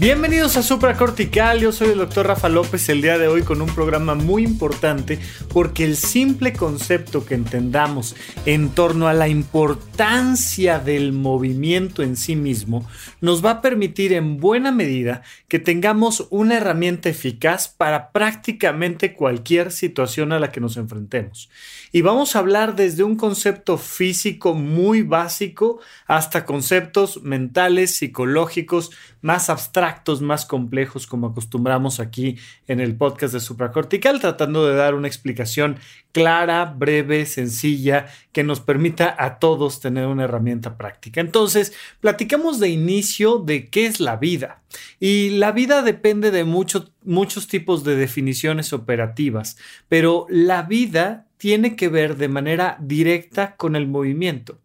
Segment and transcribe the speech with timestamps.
[0.00, 3.68] Bienvenidos a Supracortical, yo soy el doctor Rafa López el día de hoy con un
[3.68, 5.18] programa muy importante
[5.52, 8.14] porque el simple concepto que entendamos
[8.46, 12.88] en torno a la importancia del movimiento en sí mismo
[13.20, 19.72] nos va a permitir en buena medida que tengamos una herramienta eficaz para prácticamente cualquier
[19.72, 21.50] situación a la que nos enfrentemos.
[21.90, 29.50] Y vamos a hablar desde un concepto físico muy básico hasta conceptos mentales, psicológicos, más
[29.50, 35.08] abstractos, más complejos, como acostumbramos aquí en el podcast de Supracortical, tratando de dar una
[35.08, 35.78] explicación
[36.12, 41.20] clara, breve, sencilla, que nos permita a todos tener una herramienta práctica.
[41.20, 44.62] Entonces, platicamos de inicio de qué es la vida.
[45.00, 49.56] Y la vida depende de muchos muchos tipos de definiciones operativas,
[49.88, 54.58] pero la vida tiene que ver de manera directa con el movimiento.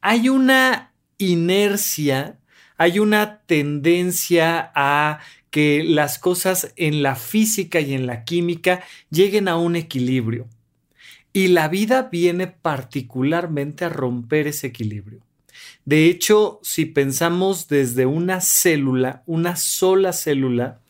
[0.00, 2.38] Hay una inercia
[2.80, 9.48] hay una tendencia a que las cosas en la física y en la química lleguen
[9.48, 10.48] a un equilibrio.
[11.34, 15.20] Y la vida viene particularmente a romper ese equilibrio.
[15.84, 20.80] De hecho, si pensamos desde una célula, una sola célula,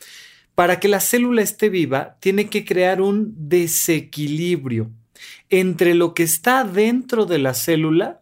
[0.54, 4.92] para que la célula esté viva, tiene que crear un desequilibrio
[5.48, 8.19] entre lo que está dentro de la célula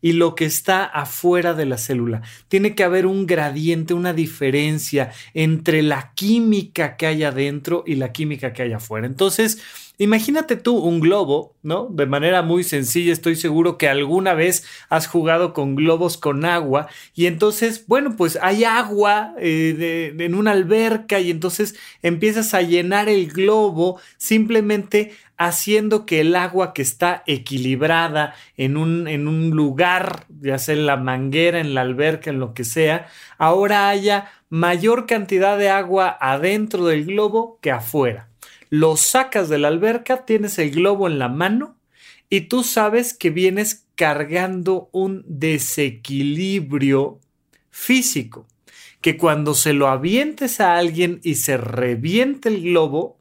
[0.00, 2.22] y lo que está afuera de la célula.
[2.48, 8.12] Tiene que haber un gradiente, una diferencia entre la química que hay adentro y la
[8.12, 9.06] química que hay afuera.
[9.06, 9.62] Entonces,
[10.00, 11.88] Imagínate tú un globo, ¿no?
[11.90, 16.86] De manera muy sencilla, estoy seguro que alguna vez has jugado con globos con agua
[17.16, 23.08] y entonces, bueno, pues hay agua eh, en una alberca y entonces empiezas a llenar
[23.08, 30.26] el globo simplemente haciendo que el agua que está equilibrada en un, en un lugar,
[30.40, 33.06] ya sea en la manguera, en la alberca, en lo que sea,
[33.38, 38.28] ahora haya mayor cantidad de agua adentro del globo que afuera.
[38.68, 41.76] Lo sacas de la alberca, tienes el globo en la mano
[42.28, 47.20] y tú sabes que vienes cargando un desequilibrio
[47.70, 48.46] físico,
[49.00, 53.17] que cuando se lo avientes a alguien y se reviente el globo,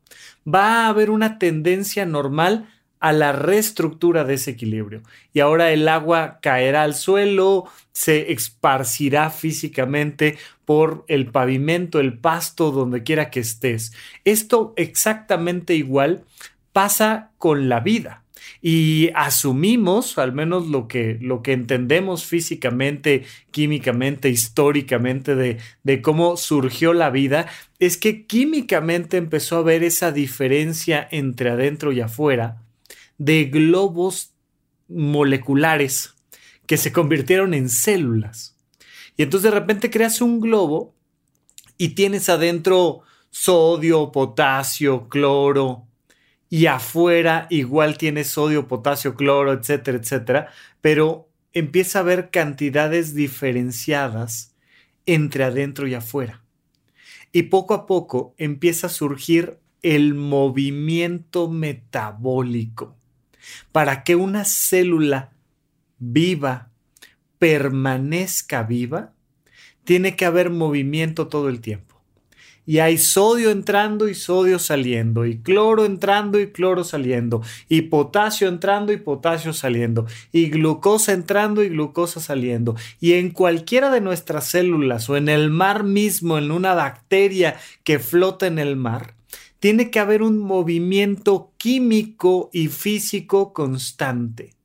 [0.48, 2.70] va a haber una tendencia normal
[3.00, 5.04] a la reestructura de ese equilibrio.
[5.34, 12.72] Y ahora el agua caerá al suelo, se esparcirá físicamente por el pavimento, el pasto,
[12.72, 13.94] donde quiera que estés.
[14.26, 16.24] Esto exactamente igual
[16.74, 18.24] pasa con la vida.
[18.62, 26.38] Y asumimos, al menos lo que, lo que entendemos físicamente, químicamente, históricamente de, de cómo
[26.38, 27.48] surgió la vida,
[27.80, 32.62] es que químicamente empezó a haber esa diferencia entre adentro y afuera
[33.18, 34.34] de globos
[34.88, 36.16] moleculares
[36.66, 38.56] que se convirtieron en células.
[39.16, 40.94] Y entonces de repente creas un globo
[41.78, 45.88] y tienes adentro sodio, potasio, cloro,
[46.50, 54.56] y afuera igual tienes sodio, potasio, cloro, etcétera, etcétera, pero empieza a haber cantidades diferenciadas
[55.06, 56.44] entre adentro y afuera.
[57.32, 62.96] Y poco a poco empieza a surgir el movimiento metabólico
[63.72, 65.32] para que una célula
[66.00, 66.72] viva
[67.40, 69.14] permanezca viva,
[69.84, 71.87] tiene que haber movimiento todo el tiempo.
[72.68, 78.50] Y hay sodio entrando y sodio saliendo, y cloro entrando y cloro saliendo, y potasio
[78.50, 82.76] entrando y potasio saliendo, y glucosa entrando y glucosa saliendo.
[83.00, 87.56] Y en cualquiera de nuestras células o en el mar mismo, en una bacteria
[87.86, 89.16] que flota en el mar,
[89.60, 94.57] tiene que haber un movimiento químico y físico constante.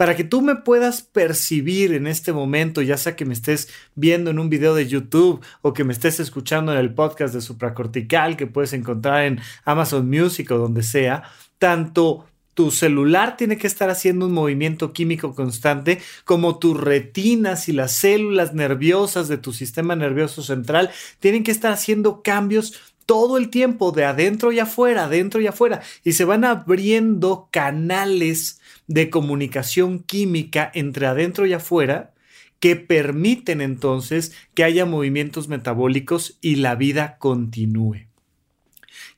[0.00, 4.30] Para que tú me puedas percibir en este momento, ya sea que me estés viendo
[4.30, 8.38] en un video de YouTube o que me estés escuchando en el podcast de supracortical
[8.38, 11.24] que puedes encontrar en Amazon Music o donde sea,
[11.58, 12.24] tanto
[12.54, 17.94] tu celular tiene que estar haciendo un movimiento químico constante, como tus retinas y las
[17.94, 20.88] células nerviosas de tu sistema nervioso central
[21.18, 25.82] tienen que estar haciendo cambios todo el tiempo de adentro y afuera, adentro y afuera,
[26.04, 28.59] y se van abriendo canales
[28.90, 32.12] de comunicación química entre adentro y afuera
[32.58, 38.08] que permiten entonces que haya movimientos metabólicos y la vida continúe.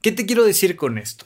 [0.02, 1.24] ¿Qué te quiero decir con esto?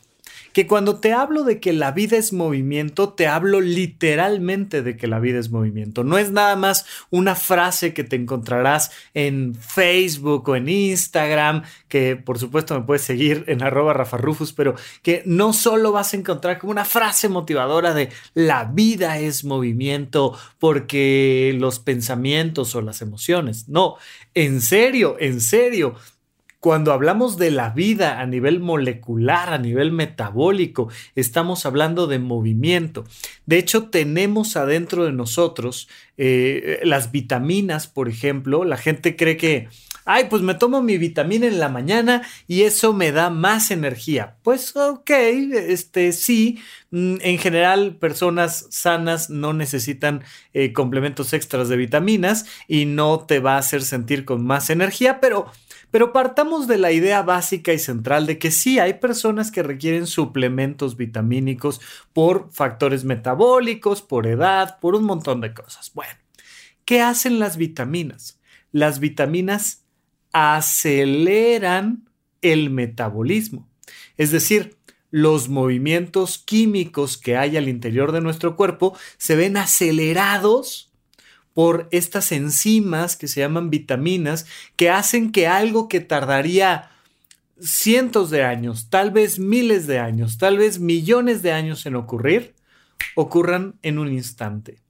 [0.57, 5.07] Que cuando te hablo de que la vida es movimiento, te hablo literalmente de que
[5.07, 6.03] la vida es movimiento.
[6.03, 12.17] No es nada más una frase que te encontrarás en Facebook o en Instagram, que
[12.17, 16.59] por supuesto me puedes seguir en arroba rafarrufus, pero que no solo vas a encontrar
[16.59, 23.69] como una frase motivadora de la vida es movimiento porque los pensamientos o las emociones.
[23.69, 23.97] No,
[24.33, 25.97] en serio, en serio
[26.61, 33.05] cuando hablamos de la vida a nivel molecular, a nivel metabólico, estamos hablando de movimiento.
[33.45, 38.65] De hecho, tenemos adentro de nosotros eh, las vitaminas, por ejemplo.
[38.65, 39.69] La gente cree que,
[40.05, 44.37] ay, pues me tomo mi vitamina en la mañana y eso me da más energía.
[44.43, 46.59] Pues ok, este sí.
[46.91, 50.25] Mm, en general, personas sanas no necesitan
[50.55, 55.21] eh, complementos extras de vitaminas y no te va a hacer sentir con más energía,
[55.21, 55.47] pero
[55.97, 60.07] pero partamos de la idea básica y central de que sí hay personas que requieren
[60.07, 61.81] suplementos vitamínicos
[62.13, 65.91] por factores metabólicos, por edad, por un montón de cosas.
[65.95, 66.13] Bueno,
[66.85, 68.39] ¿qué hacen las vitaminas?
[68.73, 69.87] Las vitaminas
[70.33, 72.11] aceleran
[72.43, 73.67] el metabolismo.
[74.19, 74.77] Es decir,
[75.11, 80.86] los movimientos químicos que hay al interior de nuestro cuerpo se ven acelerados
[81.57, 84.45] por estas enzimas que se llaman vitaminas,
[84.77, 86.91] que hacen que algo que tardaría
[87.59, 92.55] cientos de años, tal vez miles de años, tal vez millones de años en ocurrir,
[93.15, 94.83] ocurran en un instante.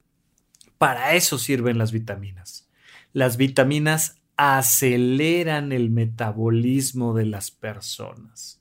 [0.77, 2.69] Para eso sirven las vitaminas.
[3.13, 8.59] Las vitaminas aceleran el metabolismo de las personas.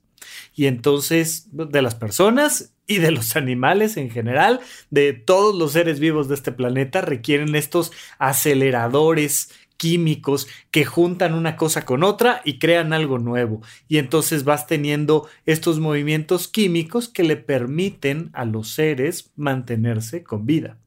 [0.56, 4.60] Y entonces, de las personas y de los animales en general,
[4.90, 11.56] de todos los seres vivos de este planeta, requieren estos aceleradores químicos que juntan una
[11.56, 13.60] cosa con otra y crean algo nuevo.
[13.86, 20.46] Y entonces vas teniendo estos movimientos químicos que le permiten a los seres mantenerse con
[20.46, 20.78] vida.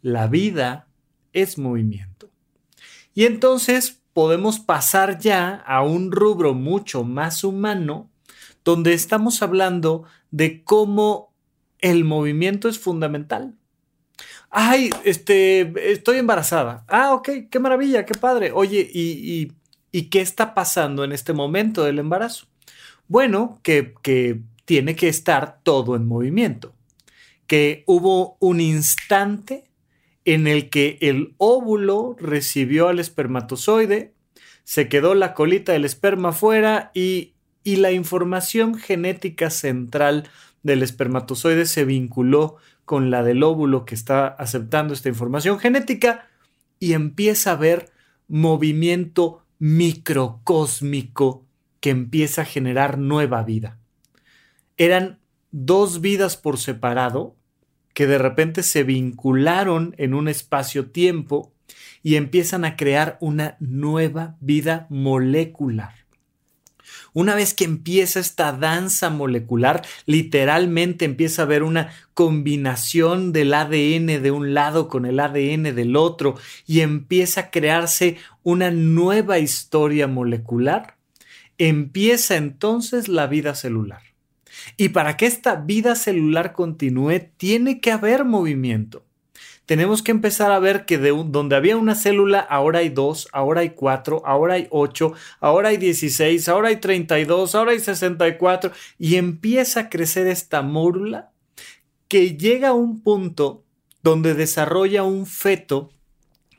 [0.00, 0.86] La vida
[1.32, 2.30] es movimiento.
[3.14, 8.10] Y entonces podemos pasar ya a un rubro mucho más humano
[8.66, 10.02] donde estamos hablando
[10.32, 11.32] de cómo
[11.78, 13.54] el movimiento es fundamental.
[14.50, 16.84] Ay, este, estoy embarazada.
[16.88, 18.50] Ah, ok, qué maravilla, qué padre.
[18.52, 19.52] Oye, ¿y,
[20.10, 22.48] qué está pasando en este momento del embarazo?
[23.06, 26.74] Bueno, que, que tiene que estar todo en movimiento.
[27.46, 29.70] Que hubo un instante
[30.24, 34.12] en el que el óvulo recibió al espermatozoide,
[34.64, 37.35] se quedó la colita del esperma fuera y
[37.66, 40.28] y la información genética central
[40.62, 46.28] del espermatozoide se vinculó con la del óvulo que está aceptando esta información genética
[46.78, 47.90] y empieza a haber
[48.28, 51.44] movimiento microcósmico
[51.80, 53.78] que empieza a generar nueva vida.
[54.76, 55.18] Eran
[55.50, 57.34] dos vidas por separado
[57.94, 61.52] que de repente se vincularon en un espacio-tiempo
[62.04, 65.95] y empiezan a crear una nueva vida molecular.
[67.16, 74.22] Una vez que empieza esta danza molecular, literalmente empieza a haber una combinación del ADN
[74.22, 76.34] de un lado con el ADN del otro
[76.66, 80.98] y empieza a crearse una nueva historia molecular,
[81.56, 84.02] empieza entonces la vida celular.
[84.76, 89.05] Y para que esta vida celular continúe, tiene que haber movimiento
[89.66, 93.62] tenemos que empezar a ver que de donde había una célula, ahora hay dos, ahora
[93.62, 97.80] hay cuatro, ahora hay ocho, ahora hay dieciséis, ahora hay treinta y dos, ahora hay
[97.80, 101.32] sesenta y cuatro, y empieza a crecer esta mórula
[102.08, 103.64] que llega a un punto
[104.02, 105.90] donde desarrolla un feto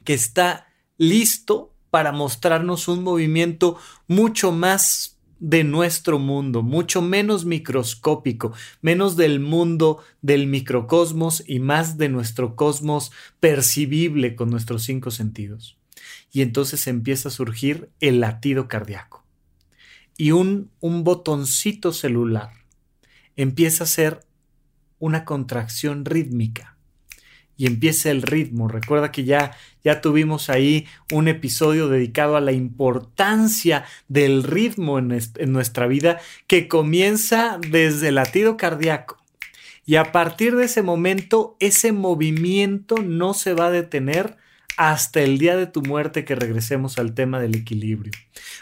[0.04, 8.53] que está listo para mostrarnos un movimiento mucho más de nuestro mundo, mucho menos microscópico,
[8.82, 15.77] menos del mundo del microcosmos y más de nuestro cosmos percibible con nuestros cinco sentidos.
[16.32, 19.24] Y entonces empieza a surgir el latido cardíaco.
[20.17, 22.51] Y un, un botoncito celular
[23.36, 24.25] empieza a ser
[25.00, 26.76] una contracción rítmica
[27.58, 28.68] y empieza el ritmo.
[28.68, 35.12] Recuerda que ya, ya tuvimos ahí un episodio dedicado a la importancia del ritmo en,
[35.12, 39.18] en nuestra vida que comienza desde el latido cardíaco.
[39.86, 44.38] Y a partir de ese momento, ese movimiento no se va a detener
[44.78, 48.12] hasta el día de tu muerte que regresemos al tema del equilibrio.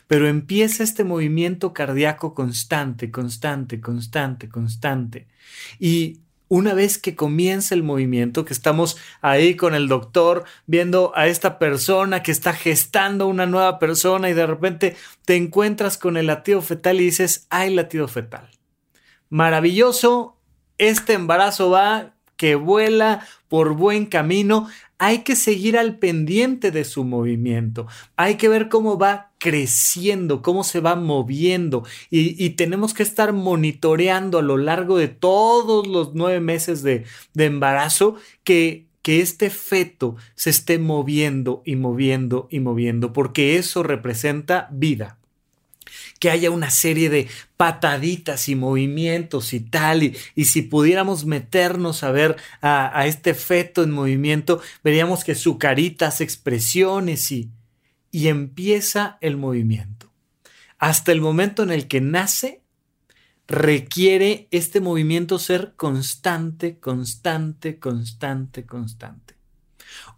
[0.08, 5.28] Pero empieza este movimiento cardíaco constante, constante, constante, constante.
[5.78, 11.28] Y una vez que comienza el movimiento, que estamos ahí con el doctor viendo a
[11.28, 16.28] esta persona que está gestando una nueva persona y de repente te encuentras con el
[16.28, 18.50] latido fetal y dices, hay latido fetal.
[19.30, 20.38] Maravilloso,
[20.78, 27.04] este embarazo va que vuela por buen camino, hay que seguir al pendiente de su
[27.04, 33.34] movimiento, hay que ver cómo va creciendo, cómo se va moviendo y, tenemos que estar
[33.34, 39.52] monitoreando a lo largo de todos los nueve meses de, de embarazo que que este
[39.52, 45.20] feto se esté moviendo y moviendo y moviendo, porque eso representa vida
[46.20, 52.12] que haya una serie de pataditas y movimientos y tal, y, si pudiéramos meternos a
[52.12, 57.52] ver a, este feto en movimiento, veríamos que su carita hace expresiones y,
[58.12, 60.12] y empieza el movimiento.
[60.78, 62.62] Hasta el momento en el que nace,
[63.48, 69.36] requiere este movimiento ser constante, constante, constante, constante.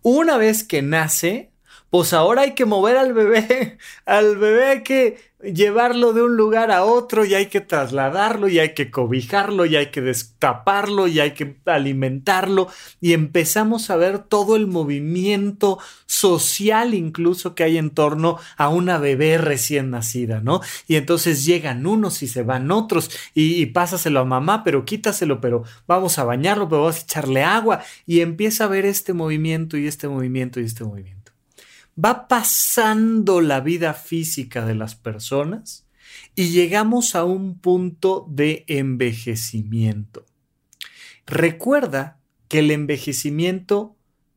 [0.01, 1.51] Una vez que nace,
[1.89, 5.19] pues ahora hay que mover al bebé, al bebé que
[5.53, 9.75] llevarlo de un lugar a otro y hay que trasladarlo y hay que cobijarlo y
[9.75, 12.67] hay que destaparlo y hay que alimentarlo.
[13.01, 18.97] Y empezamos a ver todo el movimiento social incluso que hay en torno a una
[18.97, 20.61] bebé recién nacida, ¿no?
[20.87, 25.63] Y entonces llegan unos y se van otros y, pásaselo a mamá, pero quítaselo, pero
[25.87, 27.81] vamos a bañarlo, pero vamos a echarle agua.
[28.05, 31.16] Y empieza a ver este movimiento y este movimiento y este movimiento
[32.03, 35.87] va pasando la vida física de las personas
[36.35, 40.25] y llegamos a un punto de envejecimiento.
[41.25, 43.95] Recuerda que el envejecimiento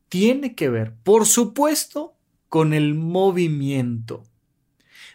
[0.09, 2.15] tiene que ver, por supuesto,
[2.49, 4.23] con el movimiento.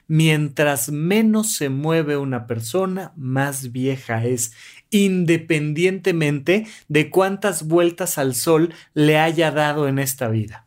[0.08, 4.52] Mientras menos se mueve una persona, más vieja es,
[4.90, 10.65] independientemente de cuántas vueltas al sol le haya dado en esta vida.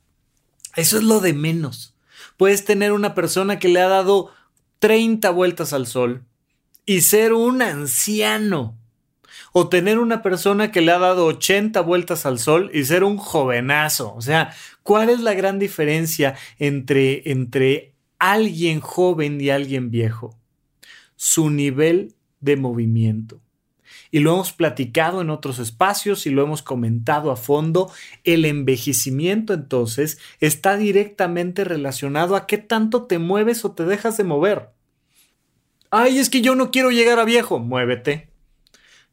[0.76, 1.96] Eso es lo de menos.
[2.38, 4.32] Puedes tener una persona que le ha dado
[4.80, 6.24] 30 vueltas al sol
[6.86, 8.76] y ser un anciano.
[9.52, 13.18] O tener una persona que le ha dado 80 vueltas al sol y ser un
[13.18, 14.14] jovenazo.
[14.14, 20.38] O sea, ¿cuál es la gran diferencia entre, entre alguien joven y alguien viejo?
[21.16, 23.42] Su nivel de movimiento
[24.12, 27.92] y lo hemos platicado en otros espacios y lo hemos comentado a fondo,
[28.24, 34.24] el envejecimiento entonces está directamente relacionado a qué tanto te mueves o te dejas de
[34.24, 34.70] mover.
[35.92, 38.30] Ay, es que yo no quiero llegar a viejo, muévete.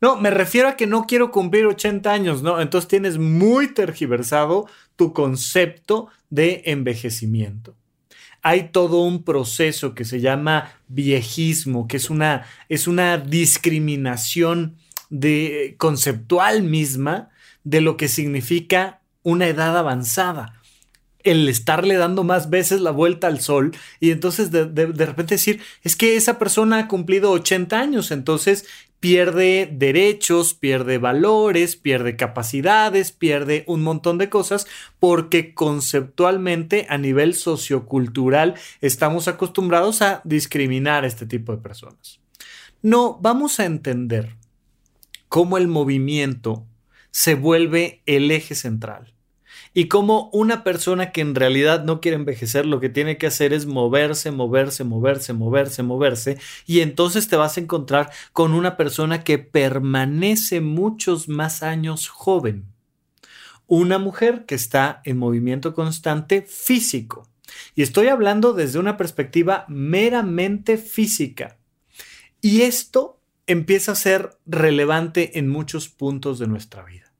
[0.00, 2.60] No, me refiero a que no quiero cumplir 80 años, ¿no?
[2.60, 7.74] Entonces tienes muy tergiversado tu concepto de envejecimiento
[8.46, 14.76] hay todo un proceso que se llama viejismo, que es una, es una discriminación
[15.10, 17.30] de, conceptual misma
[17.64, 20.60] de lo que significa una edad avanzada.
[21.24, 25.60] El estarle dando más veces la vuelta al sol y entonces de, de, repente decir,
[25.82, 28.64] es que esa persona ha cumplido 80 años, entonces
[29.00, 34.66] pierde derechos, pierde valores, pierde capacidades, pierde un montón de cosas
[35.00, 42.20] porque conceptualmente a nivel sociocultural estamos acostumbrados a discriminar a este tipo de personas.
[42.82, 44.35] No, vamos a entender
[45.28, 46.66] cómo el movimiento
[47.10, 49.16] se vuelve el eje central
[49.76, 53.52] y cómo una persona que en realidad no quiere envejecer lo que tiene que hacer
[53.52, 59.22] es moverse, moverse, moverse, moverse, moverse y entonces te vas a encontrar con una persona
[59.22, 62.72] que permanece muchos más años joven.
[63.66, 67.28] Una mujer que está en movimiento constante físico.
[67.74, 71.58] Y estoy hablando desde una perspectiva meramente física.
[72.40, 77.12] Y esto empieza a ser relevante en muchos puntos de nuestra vida.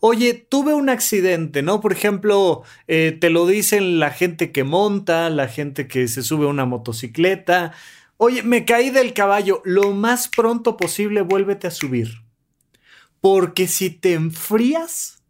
[0.00, 1.80] Oye, tuve un accidente, ¿no?
[1.80, 6.44] Por ejemplo, eh, te lo dicen la gente que monta, la gente que se sube
[6.44, 7.72] a una motocicleta.
[8.18, 9.62] Oye, me caí del caballo.
[9.64, 12.22] Lo más pronto posible vuélvete a subir.
[13.22, 15.22] Porque si te enfrías,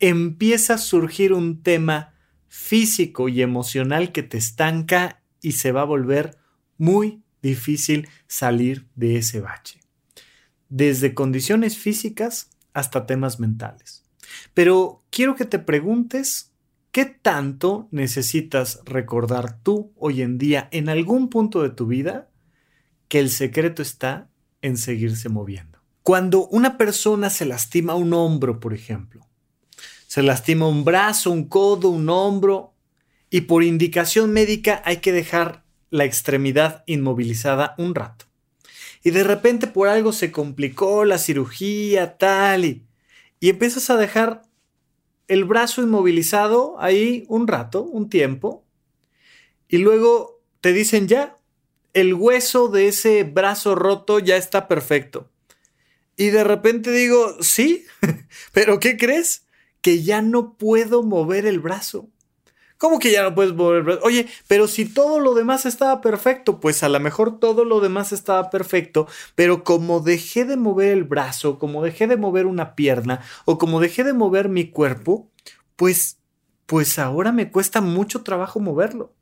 [0.00, 2.14] empieza a surgir un tema
[2.48, 6.38] físico y emocional que te estanca y se va a volver
[6.76, 9.80] muy difícil salir de ese bache.
[10.68, 14.04] Desde condiciones físicas hasta temas mentales.
[14.54, 16.52] Pero quiero que te preguntes
[16.92, 22.28] qué tanto necesitas recordar tú hoy en día en algún punto de tu vida
[23.08, 24.28] que el secreto está
[24.62, 25.78] en seguirse moviendo.
[26.02, 29.26] Cuando una persona se lastima un hombro, por ejemplo,
[30.06, 32.74] se lastima un brazo, un codo, un hombro,
[33.30, 38.26] y por indicación médica hay que dejar la extremidad inmovilizada un rato.
[39.02, 42.86] Y de repente por algo se complicó la cirugía, tal, y,
[43.40, 44.42] y empiezas a dejar
[45.28, 48.64] el brazo inmovilizado ahí un rato, un tiempo,
[49.68, 51.36] y luego te dicen ya,
[51.92, 55.30] el hueso de ese brazo roto ya está perfecto.
[56.16, 57.86] Y de repente digo, sí,
[58.52, 59.46] pero ¿qué crees?
[59.82, 62.08] Que ya no puedo mover el brazo.
[62.78, 64.00] ¿Cómo que ya no puedes brazo?
[64.04, 68.12] Oye, pero si todo lo demás estaba perfecto, pues a lo mejor todo lo demás
[68.12, 73.20] estaba perfecto, pero como dejé de mover el brazo, como dejé de mover una pierna
[73.44, 75.28] o como dejé de mover mi cuerpo,
[75.76, 76.18] pues
[76.66, 79.14] pues ahora me cuesta mucho trabajo moverlo.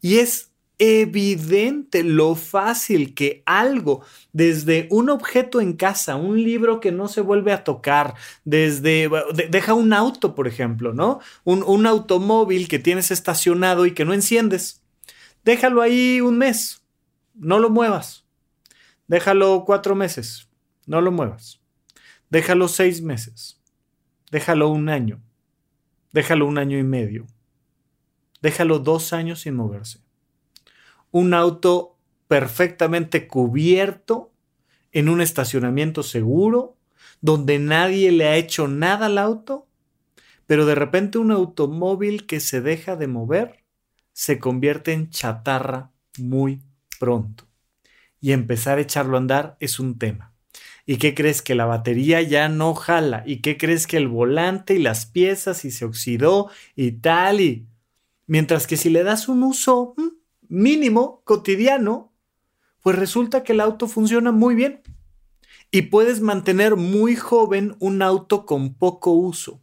[0.00, 0.49] Y es
[0.80, 7.20] evidente lo fácil que algo, desde un objeto en casa, un libro que no se
[7.20, 9.10] vuelve a tocar, desde,
[9.50, 11.20] deja un auto, por ejemplo, ¿no?
[11.44, 14.82] Un, un automóvil que tienes estacionado y que no enciendes.
[15.44, 16.82] Déjalo ahí un mes,
[17.34, 18.24] no lo muevas.
[19.06, 20.48] Déjalo cuatro meses,
[20.86, 21.60] no lo muevas.
[22.30, 23.60] Déjalo seis meses.
[24.30, 25.20] Déjalo un año.
[26.12, 27.26] Déjalo un año y medio.
[28.40, 30.00] Déjalo dos años sin moverse
[31.10, 31.96] un auto
[32.28, 34.32] perfectamente cubierto
[34.92, 36.76] en un estacionamiento seguro,
[37.20, 39.66] donde nadie le ha hecho nada al auto,
[40.46, 43.64] pero de repente un automóvil que se deja de mover
[44.12, 46.62] se convierte en chatarra muy
[46.98, 47.46] pronto.
[48.20, 50.34] Y empezar a echarlo a andar es un tema.
[50.84, 53.22] ¿Y qué crees que la batería ya no jala?
[53.26, 57.40] ¿Y qué crees que el volante y las piezas y se oxidó y tal?
[57.40, 57.66] Y
[58.26, 59.94] mientras que si le das un uso
[60.50, 62.12] mínimo, cotidiano,
[62.82, 64.82] pues resulta que el auto funciona muy bien.
[65.70, 69.62] Y puedes mantener muy joven un auto con poco uso.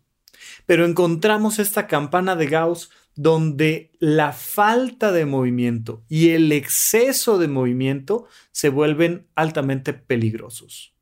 [0.65, 7.47] Pero encontramos esta campana de Gauss donde la falta de movimiento y el exceso de
[7.47, 10.96] movimiento se vuelven altamente peligrosos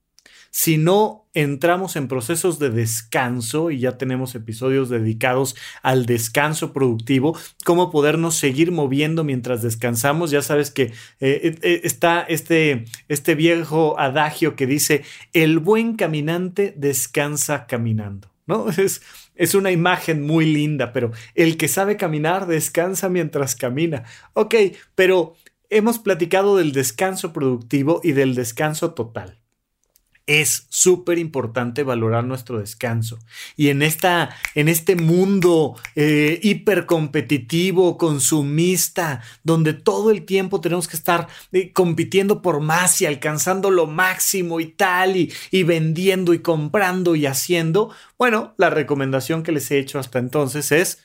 [0.57, 7.37] si no entramos en procesos de descanso, y ya tenemos episodios dedicados al descanso productivo,
[7.65, 10.31] cómo podernos seguir moviendo mientras descansamos.
[10.31, 16.73] Ya sabes que eh, eh, está este, este viejo adagio que dice, el buen caminante
[16.77, 18.31] descansa caminando.
[18.47, 18.67] ¿No?
[18.77, 19.01] Es,
[19.35, 24.05] es una imagen muy linda, pero el que sabe caminar descansa mientras camina.
[24.31, 24.55] Ok,
[24.95, 25.35] pero
[25.69, 29.41] hemos platicado del descanso productivo y del descanso total
[30.27, 33.19] es súper importante valorar nuestro descanso.
[33.55, 40.97] Y en, esta, en este mundo eh, hipercompetitivo, consumista, donde todo el tiempo tenemos que
[40.97, 46.39] estar eh, compitiendo por más y alcanzando lo máximo y tal, y, y vendiendo y
[46.39, 51.03] comprando y haciendo, bueno, la recomendación que les he hecho hasta entonces es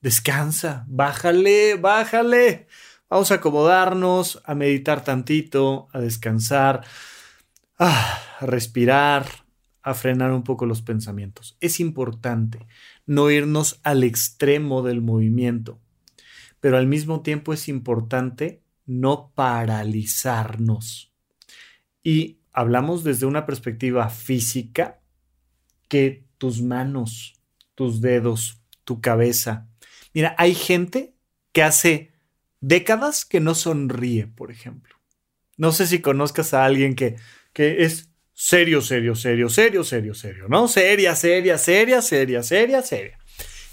[0.00, 2.66] descansa, bájale, bájale.
[3.10, 6.82] Vamos a acomodarnos, a meditar tantito, a descansar
[7.78, 9.26] a respirar,
[9.82, 11.56] a frenar un poco los pensamientos.
[11.60, 12.66] Es importante
[13.06, 15.80] no irnos al extremo del movimiento,
[16.60, 21.12] pero al mismo tiempo es importante no paralizarnos.
[22.02, 25.00] Y hablamos desde una perspectiva física
[25.88, 27.40] que tus manos,
[27.74, 29.68] tus dedos, tu cabeza.
[30.14, 31.14] Mira, hay gente
[31.52, 32.12] que hace
[32.60, 34.96] décadas que no sonríe, por ejemplo.
[35.56, 37.16] No sé si conozcas a alguien que
[37.58, 40.68] que es serio, serio, serio, serio, serio, serio, ¿no?
[40.68, 43.18] Seria, seria, seria, seria, seria, seria.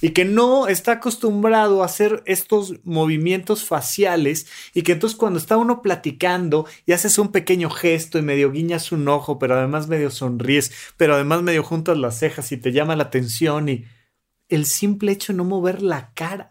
[0.01, 5.57] Y que no está acostumbrado a hacer estos movimientos faciales y que entonces cuando está
[5.57, 10.09] uno platicando y haces un pequeño gesto y medio guiñas un ojo, pero además medio
[10.09, 13.85] sonríes, pero además medio juntas las cejas y te llama la atención y
[14.49, 16.49] el simple hecho de no mover la cara,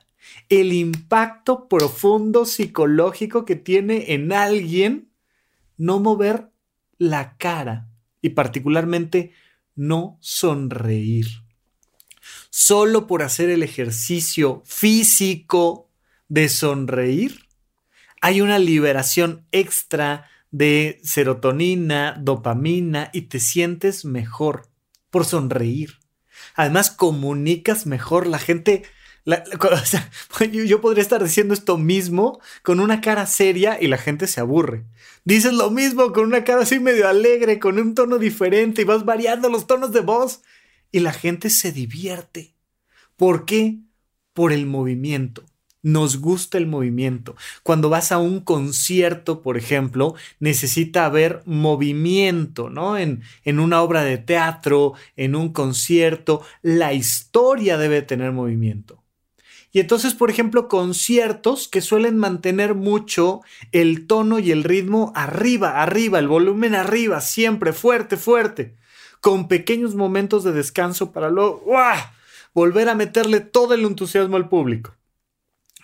[0.48, 5.10] el impacto profundo psicológico que tiene en alguien
[5.76, 6.53] no mover
[6.98, 7.88] la cara
[8.20, 9.32] y particularmente
[9.74, 11.26] no sonreír.
[12.50, 15.90] Solo por hacer el ejercicio físico
[16.28, 17.46] de sonreír,
[18.20, 24.68] hay una liberación extra de serotonina, dopamina y te sientes mejor
[25.10, 25.98] por sonreír.
[26.54, 28.26] Además, comunicas mejor.
[28.26, 28.84] La gente
[30.66, 34.84] yo, podría estar diciendo esto mismo con una cara seria y la gente se aburre.
[35.24, 39.04] Dices lo mismo con una cara así medio alegre, con un tono diferente y vas
[39.04, 40.42] variando los tonos de voz
[40.92, 42.54] y la gente se divierte.
[43.16, 43.78] ¿Por qué?
[44.34, 45.44] Por el movimiento.
[45.82, 47.36] Nos gusta el movimiento.
[47.62, 52.96] Cuando vas a un concierto, por ejemplo, necesita haber movimiento, ¿no?
[52.96, 59.03] En, en una obra de teatro, en un concierto, la historia debe tener movimiento.
[59.74, 63.40] Y entonces, por ejemplo, conciertos que suelen mantener mucho
[63.72, 68.76] el tono y el ritmo arriba, arriba, el volumen arriba, siempre fuerte, fuerte.
[69.20, 71.64] con pequeños momentos de descanso para luego
[72.52, 74.94] volver a meterle todo el entusiasmo al público.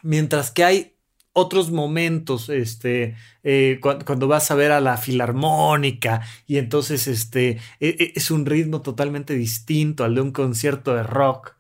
[0.03, 0.97] Mientras que hay
[1.33, 7.89] otros momentos, este, eh, cuando, vas a ver a la filarmónica y entonces este, e,
[7.89, 11.57] e, es un ritmo totalmente distinto al de un concierto de rock,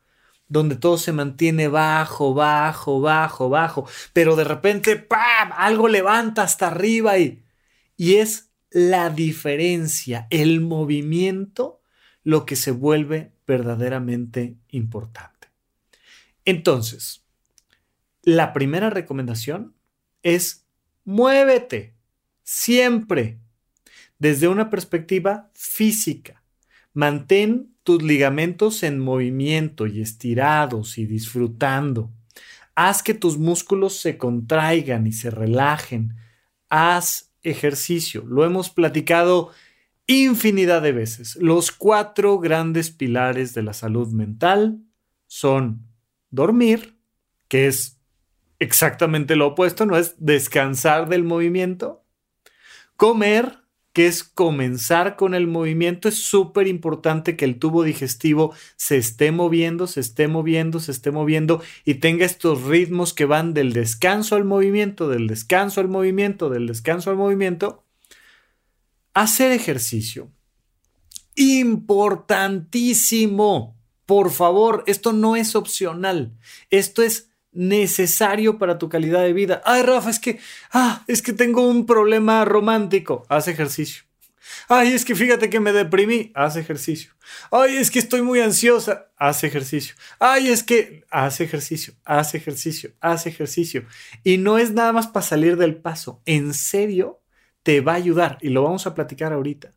[0.50, 6.66] donde todo se mantiene bajo, bajo, bajo, bajo, pero de repente, ¡pam!, algo levanta hasta
[6.66, 7.42] arriba y,
[7.96, 11.80] y es la diferencia, el movimiento,
[12.24, 15.48] lo que se vuelve verdaderamente importante.
[16.44, 17.24] Entonces,
[18.22, 19.74] la primera recomendación
[20.22, 20.66] es
[21.04, 21.94] muévete
[22.42, 23.38] siempre
[24.18, 26.42] desde una perspectiva física.
[26.92, 32.10] Mantén tus ligamentos en movimiento y estirados y disfrutando.
[32.74, 36.14] Haz que tus músculos se contraigan y se relajen.
[36.68, 38.24] Haz ejercicio.
[38.26, 39.50] Lo hemos platicado
[40.06, 41.36] infinidad de veces.
[41.36, 44.82] Los cuatro grandes pilares de la salud mental
[45.26, 45.86] son
[46.30, 46.98] dormir,
[47.48, 48.00] que es
[48.58, 52.04] exactamente lo opuesto, no es descansar del movimiento.
[52.96, 53.59] Comer,
[53.92, 59.32] que es comenzar con el movimiento, es súper importante que el tubo digestivo se esté
[59.32, 64.36] moviendo, se esté moviendo, se esté moviendo y tenga estos ritmos que van del descanso
[64.36, 67.84] al movimiento, del descanso al movimiento, del descanso al movimiento.
[69.12, 70.30] Hacer ejercicio.
[71.34, 73.76] Importantísimo.
[74.06, 76.32] Por favor, esto no es opcional.
[76.70, 79.62] Esto es necesario para tu calidad de vida.
[79.64, 80.38] Ay, Rafa, es que,
[80.72, 83.24] ah, es que tengo un problema romántico.
[83.28, 84.04] Haz ejercicio.
[84.68, 86.32] Ay, es que fíjate que me deprimí.
[86.34, 87.12] Haz ejercicio.
[87.50, 89.10] Ay, es que estoy muy ansiosa.
[89.16, 89.94] Haz ejercicio.
[90.18, 93.84] Ay, es que haz ejercicio, haz ejercicio, haz ejercicio.
[94.24, 96.22] Y no es nada más para salir del paso.
[96.26, 97.22] En serio,
[97.62, 98.38] te va a ayudar.
[98.40, 99.72] Y lo vamos a platicar ahorita.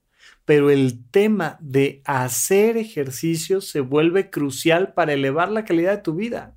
[0.45, 6.15] Pero el tema de hacer ejercicio se vuelve crucial para elevar la calidad de tu
[6.15, 6.55] vida.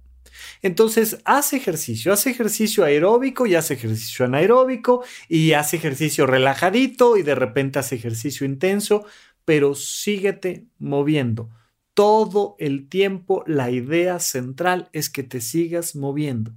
[0.62, 7.22] Entonces, haz ejercicio, haz ejercicio aeróbico y haz ejercicio anaeróbico y haz ejercicio relajadito y
[7.22, 9.06] de repente haz ejercicio intenso,
[9.44, 11.50] pero síguete moviendo.
[11.94, 16.52] Todo el tiempo la idea central es que te sigas moviendo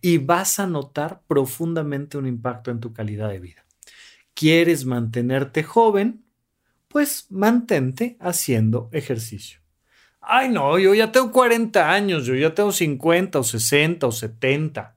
[0.00, 3.64] y vas a notar profundamente un impacto en tu calidad de vida.
[4.34, 6.24] ¿Quieres mantenerte joven?
[6.88, 9.60] Pues mantente haciendo ejercicio.
[10.30, 14.94] Ay, no, yo ya tengo 40 años, yo ya tengo 50 o 60 o 70.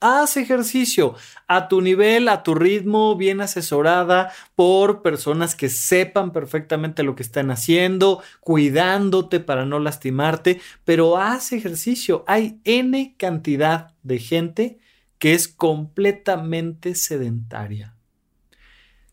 [0.00, 1.14] Haz ejercicio
[1.46, 7.22] a tu nivel, a tu ritmo, bien asesorada por personas que sepan perfectamente lo que
[7.22, 12.24] están haciendo, cuidándote para no lastimarte, pero haz ejercicio.
[12.26, 14.78] Hay N cantidad de gente
[15.18, 17.94] que es completamente sedentaria.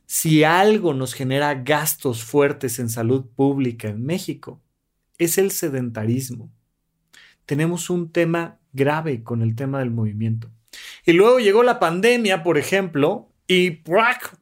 [0.07, 4.59] Si algo nos genera gastos fuertes en salud pública en México,
[5.17, 6.51] es el sedentarismo.
[7.45, 10.49] Tenemos un tema grave con el tema del movimiento.
[11.05, 13.79] Y luego llegó la pandemia, por ejemplo, y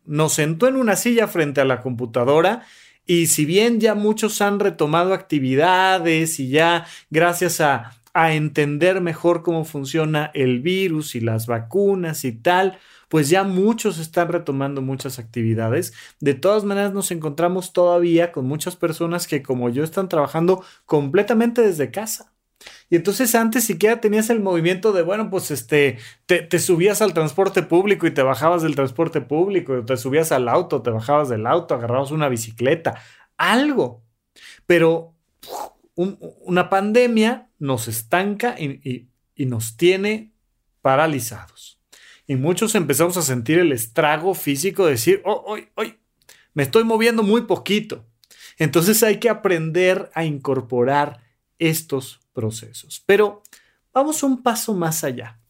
[0.05, 2.63] nos sentó en una silla frente a la computadora
[3.05, 9.41] y si bien ya muchos han retomado actividades y ya gracias a, a entender mejor
[9.41, 12.79] cómo funciona el virus y las vacunas y tal,
[13.11, 15.91] pues ya muchos están retomando muchas actividades.
[16.21, 21.61] De todas maneras, nos encontramos todavía con muchas personas que como yo están trabajando completamente
[21.61, 22.31] desde casa.
[22.89, 27.63] Y entonces antes siquiera tenías el movimiento de, bueno, pues este, te, subías al transporte
[27.63, 31.75] público y te bajabas del transporte público, te subías al auto, te bajabas del auto,
[31.75, 32.95] agarrabas una bicicleta,
[33.35, 34.05] algo.
[34.65, 35.15] Pero
[35.95, 40.31] una pandemia nos estanca y nos tiene
[40.81, 41.50] paralizados.
[42.31, 45.99] Y muchos empezamos a sentir el estrago físico de decir, oh, hoy, hoy,
[46.53, 48.05] me estoy moviendo muy poquito.
[48.57, 51.19] Entonces hay que aprender a incorporar
[51.59, 53.03] estos procesos.
[53.05, 53.43] Pero
[53.93, 55.41] vamos un paso más allá.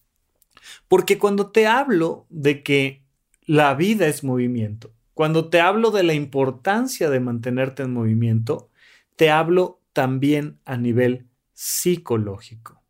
[0.88, 3.04] Porque cuando te hablo de que
[3.46, 8.72] la vida es movimiento, cuando te hablo de la importancia de mantenerte en movimiento,
[9.16, 12.82] te hablo también a nivel psicológico.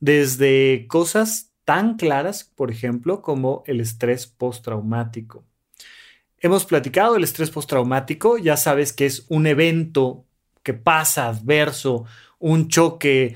[0.00, 5.44] Desde cosas tan claras, por ejemplo, como el estrés postraumático.
[6.38, 10.24] Hemos platicado del estrés postraumático, ya sabes que es un evento
[10.62, 12.06] que pasa adverso,
[12.38, 13.34] un choque,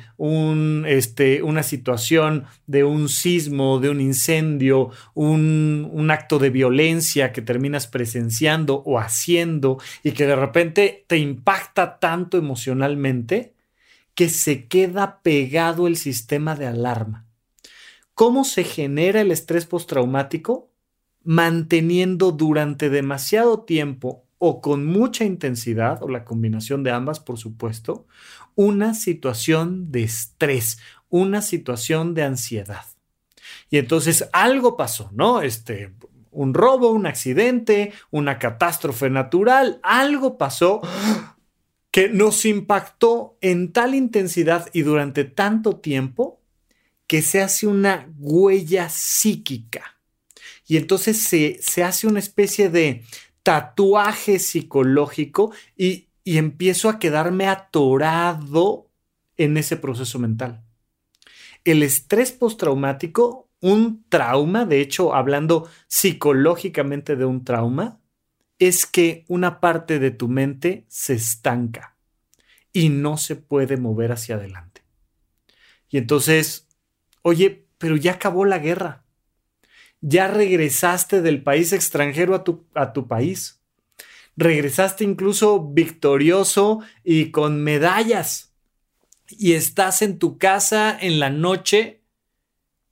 [0.86, 7.86] este, una situación de un sismo, de un incendio, un, acto de violencia que terminas
[7.86, 13.54] presenciando o haciendo y que de repente te impacta tanto emocionalmente
[14.14, 17.29] que se queda pegado el sistema de alarma.
[18.20, 20.70] ¿Cómo se genera el estrés postraumático?
[21.24, 28.06] Manteniendo durante demasiado tiempo o con mucha intensidad, o la combinación de ambas, por supuesto,
[28.56, 32.85] una situación de estrés, una situación de ansiedad.
[33.70, 35.40] Y entonces algo pasó, ¿no?
[35.40, 35.94] Este,
[36.30, 40.83] un robo, un accidente, una catástrofe natural, algo pasó
[41.90, 46.39] que nos impactó en tal intensidad y durante tanto tiempo
[47.11, 49.99] que se hace una huella psíquica.
[50.64, 53.03] Y entonces se, se hace una especie de
[53.42, 58.92] tatuaje psicológico y, y empiezo a quedarme atorado
[59.37, 60.62] en ese proceso mental.
[61.64, 67.99] El estrés postraumático un trauma, de hecho, hablando psicológicamente de un trauma,
[68.61, 71.96] es que una parte de tu mente se estanca
[72.73, 74.85] y no se puede mover hacia adelante.
[75.88, 76.69] Y entonces,
[77.22, 79.04] oye, pero ya acabó la guerra.
[80.00, 83.62] Ya regresaste del país extranjero a tu, a tu país.
[84.37, 88.54] Regresaste incluso victorioso y con medallas.
[89.28, 92.02] Y estás en tu casa en la noche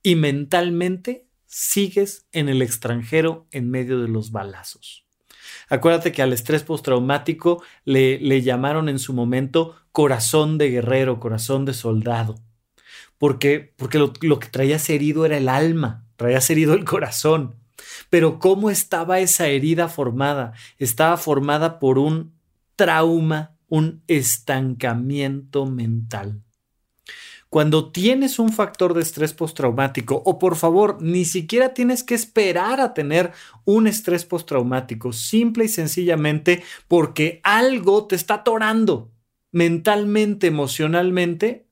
[0.03, 5.05] y mentalmente sigues en el extranjero en medio de los balazos.
[5.67, 11.65] Acuérdate que al estrés postraumático le, le llamaron en su momento corazón de guerrero, corazón
[11.65, 12.35] de soldado,
[13.19, 17.55] porque, porque lo, lo que traías herido era el alma, traías herido el corazón.
[18.09, 20.53] Pero ¿cómo estaba esa herida formada?
[20.79, 22.33] Estaba formada por un
[22.75, 26.41] trauma, un estancamiento mental.
[27.49, 32.79] Cuando tienes un factor de estrés postraumático, o por favor, ni siquiera tienes que esperar
[32.79, 33.31] a tener
[33.65, 39.11] un estrés postraumático, simple y sencillamente porque algo te está atorando
[39.51, 41.68] mentalmente, emocionalmente,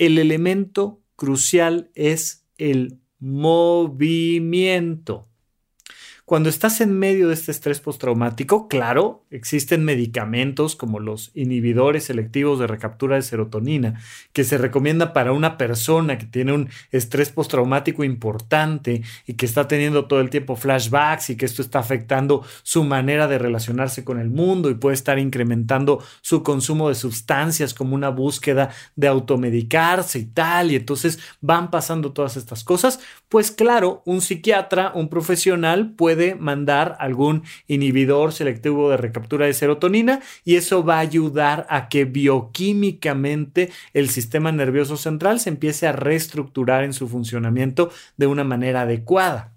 [0.00, 4.50] el elemento crucial es el movimiento.
[6.30, 12.60] Cuando estás en medio de este estrés postraumático, claro, existen medicamentos como los inhibidores selectivos
[12.60, 14.00] de recaptura de serotonina,
[14.32, 19.66] que se recomienda para una persona que tiene un estrés postraumático importante y que está
[19.66, 24.20] teniendo todo el tiempo flashbacks y que esto está afectando su manera de relacionarse con
[24.20, 30.20] el mundo y puede estar incrementando su consumo de sustancias como una búsqueda de automedicarse
[30.20, 35.90] y tal, y entonces van pasando todas estas cosas, pues claro, un psiquiatra, un profesional
[35.96, 41.88] puede mandar algún inhibidor selectivo de recaptura de serotonina y eso va a ayudar a
[41.88, 48.44] que bioquímicamente el sistema nervioso central se empiece a reestructurar en su funcionamiento de una
[48.44, 49.52] manera adecuada.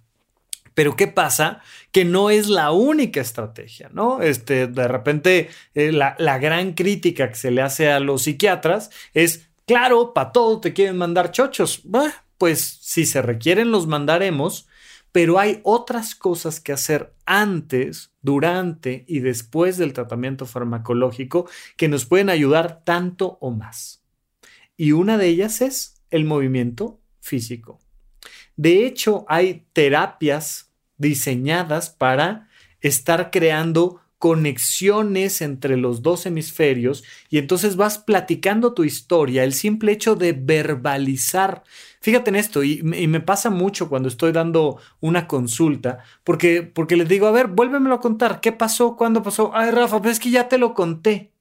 [0.73, 1.61] Pero ¿qué pasa?
[1.91, 4.21] Que no es la única estrategia, ¿no?
[4.21, 9.49] Este, de repente, eh, la, gran crítica que se le hace a los psiquiatras es,
[9.67, 11.83] claro, para todo te quieren mandar chochos.
[12.37, 14.67] pues si se requieren, los mandaremos,
[15.13, 21.47] pero hay otras cosas que hacer antes, durante y después del tratamiento farmacológico
[21.77, 24.03] que nos pueden ayudar tanto o más.
[24.75, 27.79] Y una de ellas es el movimiento físico.
[28.55, 32.49] De hecho, hay terapias diseñadas para
[32.81, 39.91] estar creando conexiones entre los dos hemisferios y entonces vas platicando tu historia, el simple
[39.91, 41.65] hecho de verbalizar.
[41.99, 47.09] Fíjate en esto, y, me pasa mucho cuando estoy dando una consulta, porque, porque les
[47.09, 48.95] digo, a ver, vuélvemelo a contar, ¿qué pasó?
[48.95, 49.51] ¿Cuándo pasó?
[49.53, 51.33] Ay, Rafa, pues es que ya te lo conté.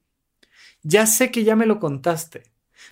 [0.81, 2.43] Ya sé que ya me lo contaste,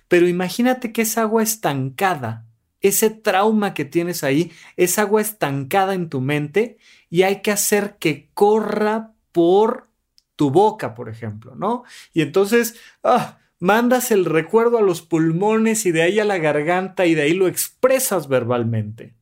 [0.08, 2.46] pero imagínate que esa agua estancada,
[2.80, 6.78] ese trauma que tienes ahí, es agua estancada en tu mente
[7.10, 9.88] y hay que hacer que corra por
[10.36, 11.84] tu boca, por ejemplo, ¿no?
[12.12, 17.06] Y entonces, ah, mandas el recuerdo a los pulmones y de ahí a la garganta
[17.06, 19.14] y de ahí lo expresas verbalmente.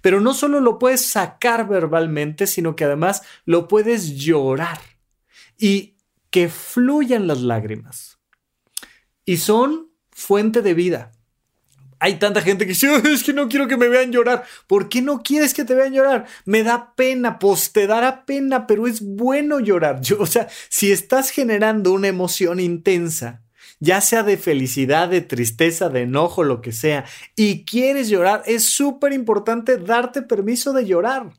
[0.00, 4.80] Pero no solo lo puedes sacar verbalmente, sino que además lo puedes llorar
[5.58, 5.96] y
[6.30, 8.18] que fluyan las lágrimas.
[9.24, 11.11] Y son fuente de vida
[12.02, 14.42] hay tanta gente que dice, es que no quiero que me vean llorar.
[14.66, 16.26] ¿Por qué no quieres que te vean llorar?
[16.44, 20.00] Me da pena, pues te dará pena, pero es bueno llorar.
[20.18, 23.44] o sea, si estás generando una emoción intensa,
[23.78, 27.04] ya sea de felicidad, de tristeza, de enojo, lo que sea,
[27.36, 31.30] y quieres llorar, es súper importante darte permiso de llorar.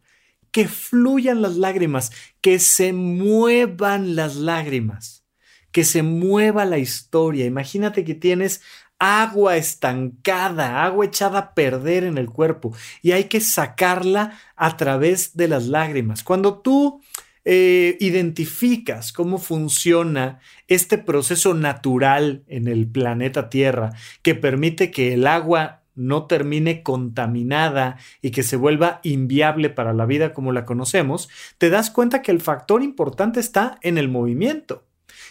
[0.52, 5.26] Que fluyan las lágrimas, que se muevan las lágrimas,
[5.74, 7.46] que se mueva la historia.
[7.46, 8.62] Imagínate que tienes
[9.04, 15.36] agua estancada, agua echada a perder en el cuerpo y hay que sacarla a través
[15.36, 16.24] de las lágrimas.
[16.24, 17.02] Cuando tú
[17.44, 20.40] eh, identificas cómo funciona
[20.70, 23.90] este proceso natural en el planeta Tierra
[24.22, 30.06] que permite que el agua no termine contaminada y que se vuelva inviable para la
[30.06, 34.86] vida como la conocemos, te das cuenta que el factor importante está en el movimiento.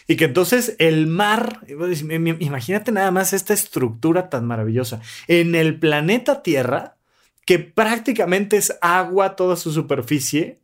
[0.07, 1.61] Y que entonces el mar,
[2.39, 5.01] imagínate nada más esta estructura tan maravillosa.
[5.27, 6.97] En el planeta Tierra,
[7.45, 10.59] que prácticamente es agua toda su superficie,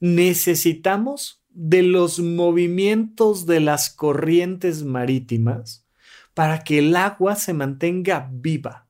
[0.00, 5.86] necesitamos de los movimientos de las corrientes marítimas
[6.34, 8.81] para que el agua se mantenga viva.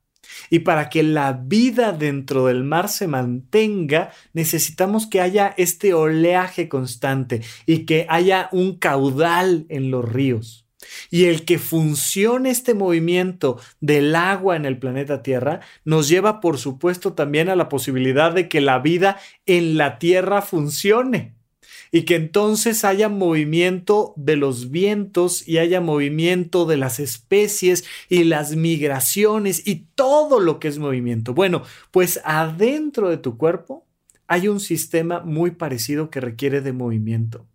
[0.49, 6.69] Y para que la vida dentro del mar se mantenga, necesitamos que haya este oleaje
[6.69, 10.63] constante y que haya un caudal en los ríos.
[11.09, 16.57] Y el que funcione este movimiento del agua en el planeta Tierra nos lleva, por
[16.57, 21.35] supuesto, también a la posibilidad de que la vida en la Tierra funcione
[21.95, 28.23] y que entonces haya movimiento de los vientos y haya movimiento de las especies y
[28.23, 31.35] las migraciones y todo lo que es movimiento.
[31.35, 33.85] Bueno, pues adentro de tu cuerpo
[34.25, 37.45] hay un sistema muy parecido que requiere de movimiento.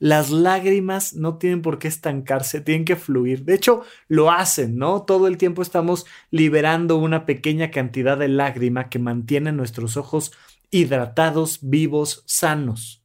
[0.00, 3.44] Las lágrimas no tienen por qué estancarse, tienen que fluir.
[3.44, 5.02] De hecho, lo hacen, ¿no?
[5.02, 10.32] Todo el tiempo estamos liberando una pequeña cantidad de lágrima que mantiene nuestros ojos
[10.72, 12.97] hidratados, vivos, sanos.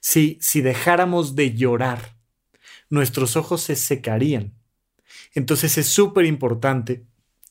[0.00, 2.16] Si, si dejáramos de llorar,
[2.88, 4.54] nuestros ojos se secarían.
[5.34, 7.06] Entonces es súper importante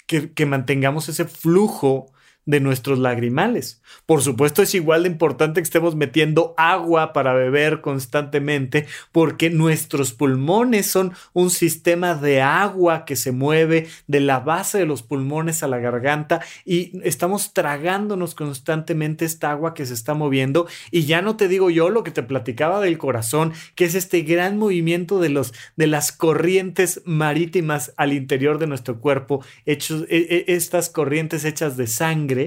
[0.05, 2.12] que, que, mantengamos ese flujo
[2.49, 3.79] de nuestros lagrimales.
[4.07, 10.13] Por supuesto es igual de importante que estemos metiendo agua para beber constantemente porque nuestros
[10.13, 15.62] pulmones son un sistema de agua que se mueve de la base de los pulmones
[15.62, 21.21] a la garganta y estamos tragándonos constantemente esta agua que se está moviendo y ya
[21.21, 25.19] no te digo yo lo que te platicaba del corazón, que es este gran movimiento
[25.19, 30.89] de los de las corrientes marítimas al interior de nuestro cuerpo, hechos, e, e, estas
[30.89, 32.38] corrientes hechas de sangre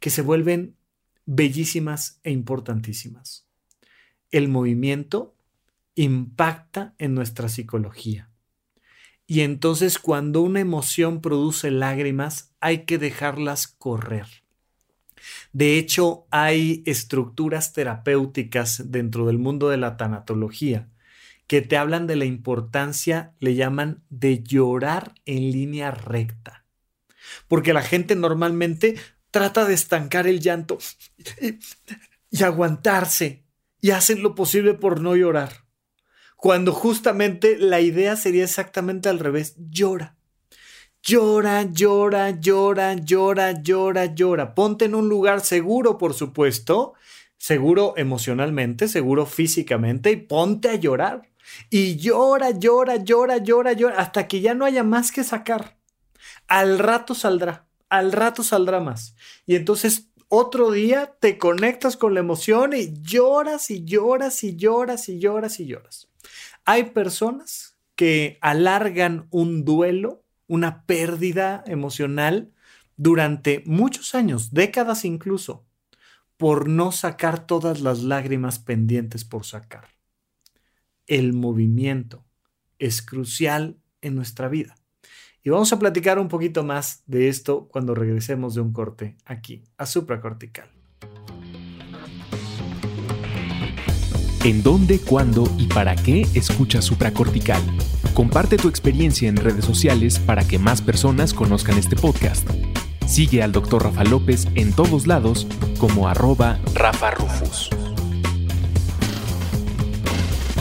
[0.00, 0.76] que se vuelven
[1.26, 3.46] bellísimas e importantísimas.
[4.30, 5.34] El movimiento
[5.94, 8.30] impacta en nuestra psicología.
[9.26, 14.26] Y entonces cuando una emoción produce lágrimas, hay que dejarlas correr.
[15.52, 20.88] De hecho, hay estructuras terapéuticas dentro del mundo de la tanatología
[21.46, 26.64] que te hablan de la importancia, le llaman, de llorar en línea recta.
[27.46, 28.96] Porque la gente normalmente
[29.32, 30.78] trata de estancar el llanto
[32.30, 33.42] y, aguantarse
[33.80, 35.64] y hacen lo posible por no llorar.
[36.36, 40.16] Cuando justamente la idea sería exactamente al revés, llora.
[41.02, 44.54] Llora, llora, llora, llora, llora, llora.
[44.54, 46.94] Ponte en un lugar seguro, por supuesto,
[47.38, 51.30] seguro emocionalmente, seguro físicamente, y ponte a llorar.
[51.70, 55.76] Y llora, llora, llora, llora, llora, hasta que ya no haya más que sacar.
[56.46, 59.14] Al rato saldrá al rato saldrá más.
[59.44, 65.10] Y entonces otro día te conectas con la emoción y lloras y lloras y lloras
[65.10, 66.08] y lloras y lloras.
[66.64, 72.50] Hay personas que alargan un duelo, una pérdida emocional
[72.96, 75.66] durante muchos años, décadas incluso,
[76.38, 79.88] por no sacar todas las lágrimas pendientes por sacar.
[81.06, 82.24] El movimiento
[82.78, 84.76] es crucial en nuestra vida.
[85.44, 89.64] Y vamos a platicar un poquito más de esto cuando regresemos de un corte aquí
[89.76, 90.68] a supracortical.
[94.44, 97.62] ¿En dónde, cuándo y para qué escucha supracortical?
[98.14, 102.48] Comparte tu experiencia en redes sociales para que más personas conozcan este podcast.
[103.06, 103.82] Sigue al Dr.
[103.84, 105.46] Rafa López en todos lados
[105.78, 107.70] como arroba Rafa Rufus.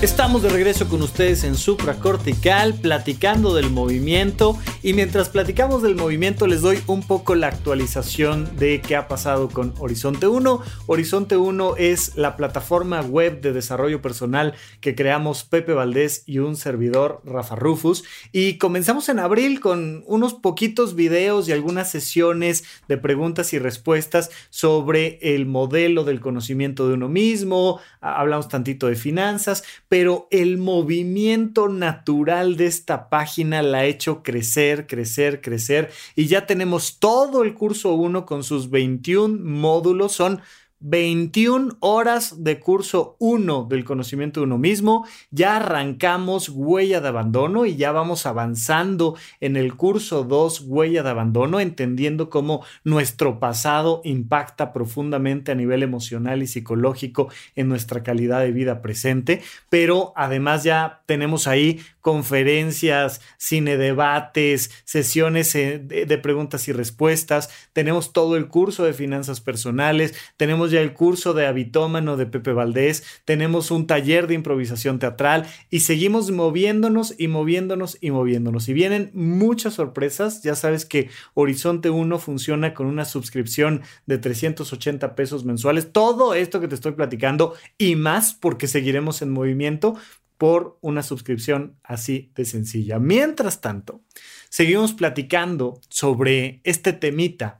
[0.01, 4.57] Estamos de regreso con ustedes en supracortical, platicando del movimiento.
[4.81, 9.49] Y mientras platicamos del movimiento les doy un poco la actualización de qué ha pasado
[9.49, 10.59] con Horizonte 1.
[10.87, 16.55] Horizonte 1 es la plataforma web de desarrollo personal que creamos Pepe Valdés y un
[16.55, 22.97] servidor, Rafa Rufus, y comenzamos en abril con unos poquitos videos y algunas sesiones de
[22.97, 29.63] preguntas y respuestas sobre el modelo del conocimiento de uno mismo, hablamos tantito de finanzas,
[29.91, 35.91] pero el movimiento natural de esta página la ha hecho crecer, crecer, crecer.
[36.15, 40.39] Y ya tenemos todo el curso 1 con sus 21 módulos, son
[40.81, 45.05] 21 horas de curso 1 del conocimiento de uno mismo.
[45.29, 51.09] Ya arrancamos huella de abandono y ya vamos avanzando en el curso 2 huella de
[51.09, 58.41] abandono, entendiendo cómo nuestro pasado impacta profundamente a nivel emocional y psicológico en nuestra calidad
[58.41, 59.41] de vida presente.
[59.69, 68.13] Pero además ya tenemos ahí conferencias, cine debates, sesiones eh, de, preguntas y respuestas, tenemos
[68.13, 73.03] todo el curso de finanzas personales, tenemos ya el curso de habitómano de Pepe Valdés,
[73.25, 78.67] tenemos un taller de improvisación teatral y seguimos moviéndonos y moviéndonos y moviéndonos.
[78.67, 85.15] Y vienen muchas sorpresas, ya sabes que Horizonte 1 funciona con una suscripción de 380
[85.15, 89.95] pesos mensuales, todo esto que te estoy platicando y más porque seguiremos en movimiento
[90.41, 92.97] por una suscripción así de sencilla.
[92.97, 94.01] Mientras tanto,
[94.49, 97.59] seguimos platicando sobre este temita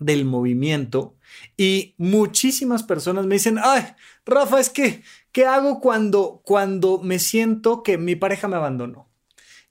[0.00, 1.14] del movimiento
[1.56, 3.84] y muchísimas personas me dicen, ay,
[4.26, 9.08] Rafa, es que, ¿qué hago cuando, cuando me siento que mi pareja me abandonó?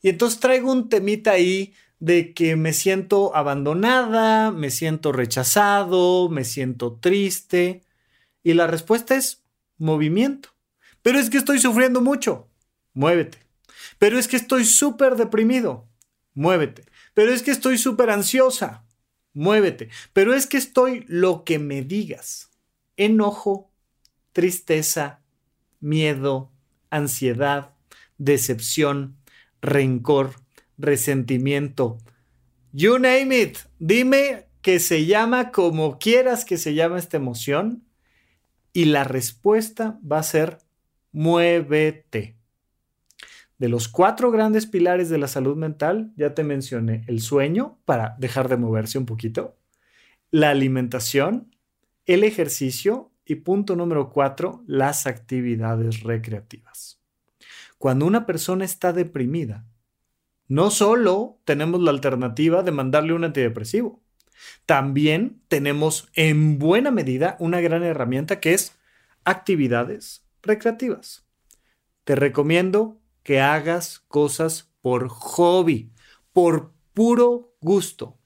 [0.02, 6.46] Y entonces traigo un temita ahí de que me siento abandonada, me siento rechazado, me
[6.46, 7.84] siento triste.
[8.44, 9.44] Y la respuesta es
[9.78, 10.52] movimiento.
[11.10, 12.52] Pero es que estoy sufriendo mucho.
[12.94, 13.40] Muévete.
[13.98, 15.90] Pero es que estoy súper deprimido.
[16.36, 16.86] Muévete.
[17.16, 18.86] Pero es que estoy súper ansiosa.
[19.34, 19.90] Muévete.
[20.14, 22.52] Pero es que estoy lo que me digas.
[22.96, 23.74] Enojo,
[24.34, 25.24] tristeza,
[25.80, 26.52] miedo,
[26.92, 27.74] ansiedad,
[28.20, 29.18] decepción,
[29.64, 30.36] rencor,
[30.78, 31.98] resentimiento.
[32.72, 33.58] You name it.
[33.80, 37.84] Dime que se llama como quieras que se llame esta emoción
[38.74, 40.69] y la respuesta va a ser
[41.12, 42.38] muévete.
[43.58, 48.16] De los cuatro grandes pilares de la salud mental, ya te mencioné el sueño para
[48.18, 49.58] dejar de moverse un poquito,
[50.32, 51.54] la alimentación,
[52.06, 57.02] el ejercicio y punto número cuatro, las actividades recreativas.
[57.78, 59.66] Cuando una persona está deprimida,
[60.48, 64.02] no solo tenemos la alternativa de mandarle un antidepresivo,
[64.66, 68.78] también tenemos en buena medida una gran herramienta que es
[69.26, 71.26] actividades recreativas.
[72.04, 75.94] Te recomiendo que hagas cosas por hobby,
[76.34, 78.18] por puro gusto.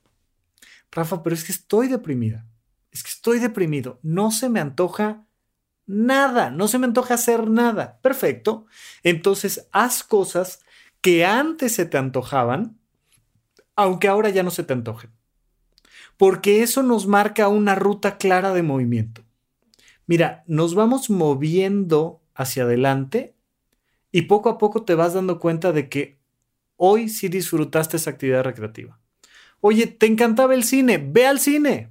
[0.91, 2.45] Rafa, pero es que estoy deprimida.
[2.91, 3.99] Es que estoy deprimido.
[4.03, 5.25] No se me antoja
[5.85, 6.51] nada.
[6.51, 7.99] No se me antoja hacer nada.
[8.01, 8.67] Perfecto.
[9.01, 10.59] Entonces, haz cosas
[11.01, 12.79] que antes se te antojaban,
[13.75, 15.11] aunque ahora ya no se te antojen
[16.17, 19.23] porque eso nos marca una ruta clara de movimiento.
[20.05, 23.35] Mira, nos vamos moviendo hacia adelante
[24.11, 26.19] y poco a poco te vas dando cuenta de que
[26.75, 28.99] hoy sí disfrutaste esa actividad recreativa.
[29.61, 30.97] Oye, ¿te encantaba el cine?
[30.97, 31.89] Ve al cine.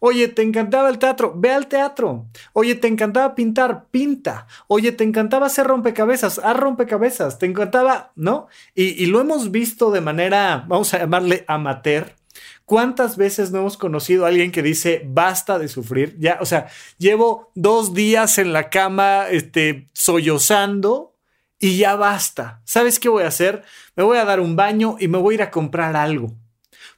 [0.00, 1.34] Oye, ¿te encantaba el teatro?
[1.36, 2.26] Ve al teatro.
[2.54, 3.86] Oye, ¿te encantaba pintar?
[3.90, 4.46] Pinta.
[4.66, 6.38] Oye, ¿te encantaba hacer rompecabezas?
[6.38, 7.38] Haz rompecabezas.
[7.38, 8.12] ¿Te encantaba?
[8.16, 8.48] ¿No?
[8.74, 12.16] Y, y lo hemos visto de manera, vamos a llamarle amateur,
[12.64, 16.16] ¿Cuántas veces no hemos conocido a alguien que dice basta de sufrir?
[16.18, 21.16] Ya, o sea, llevo dos días en la cama, este, sollozando
[21.58, 22.60] y ya basta.
[22.64, 23.62] ¿Sabes qué voy a hacer?
[23.94, 26.34] Me voy a dar un baño y me voy a ir a comprar algo.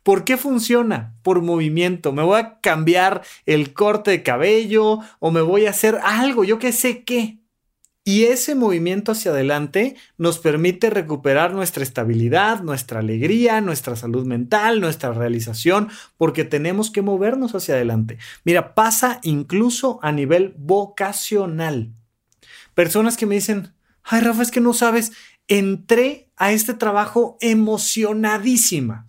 [0.03, 1.15] ¿Por qué funciona?
[1.23, 2.13] Por movimiento.
[2.13, 6.59] Me voy a cambiar el corte de cabello o me voy a hacer algo, yo
[6.59, 7.39] qué sé qué.
[8.07, 14.83] Y ese movimiento hacia adelante nos permite recuperar nuestra estabilidad, nuestra alegría, nuestra salud mental,
[14.83, 15.89] nuestra realización,
[16.19, 18.19] porque tenemos que movernos hacia adelante.
[18.45, 21.95] Mira, pasa incluso a nivel vocacional.
[22.75, 25.13] Personas que me dicen, ay Rafa, es que no sabes,
[25.49, 29.09] entré a este trabajo emocionadísima.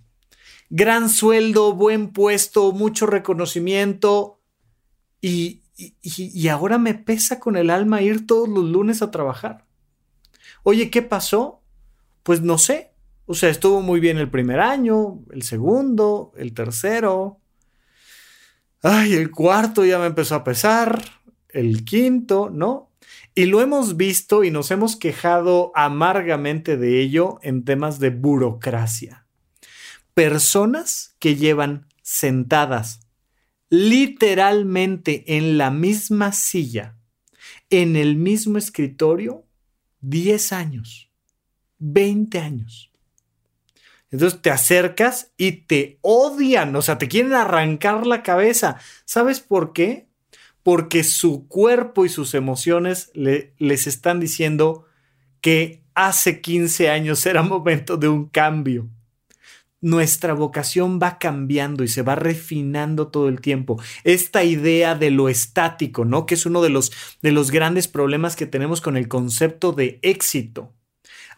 [0.69, 4.39] Gran sueldo, buen puesto, mucho reconocimiento
[5.19, 9.65] y, y, ahora me pesa con el alma ir todos los lunes a trabajar.
[10.63, 11.61] Oye, ¿qué pasó?
[12.23, 12.91] Pues no sé.
[13.25, 17.39] O sea, estuvo muy bien el primer año, el segundo, el tercero.
[18.81, 21.03] Ay, el cuarto ya me empezó a pesar,
[21.49, 22.91] el quinto, ¿no?
[23.33, 29.25] Y lo hemos visto y nos hemos quejado amargamente de ello en temas de burocracia.
[30.13, 33.04] Personas que llevan sentadas
[33.69, 36.95] literalmente en la misma silla,
[37.69, 39.45] en el mismo escritorio,
[40.01, 41.09] 10 años,
[41.79, 42.91] 20 años.
[44.11, 48.77] Entonces te acercas y te odian, o sea, te quieren arrancar la cabeza.
[49.03, 50.07] ¿Sabes por qué?
[50.63, 54.85] Porque su cuerpo y sus emociones les están diciendo
[55.41, 58.89] que hace 15 años era momento de un cambio
[59.85, 63.79] nuestra vocación va cambiando y se va refinando todo el tiempo.
[64.03, 66.25] Esta idea de lo estático, ¿no?
[66.25, 69.99] Que es uno de los, de los grandes problemas que tenemos con el concepto de
[70.01, 70.73] éxito.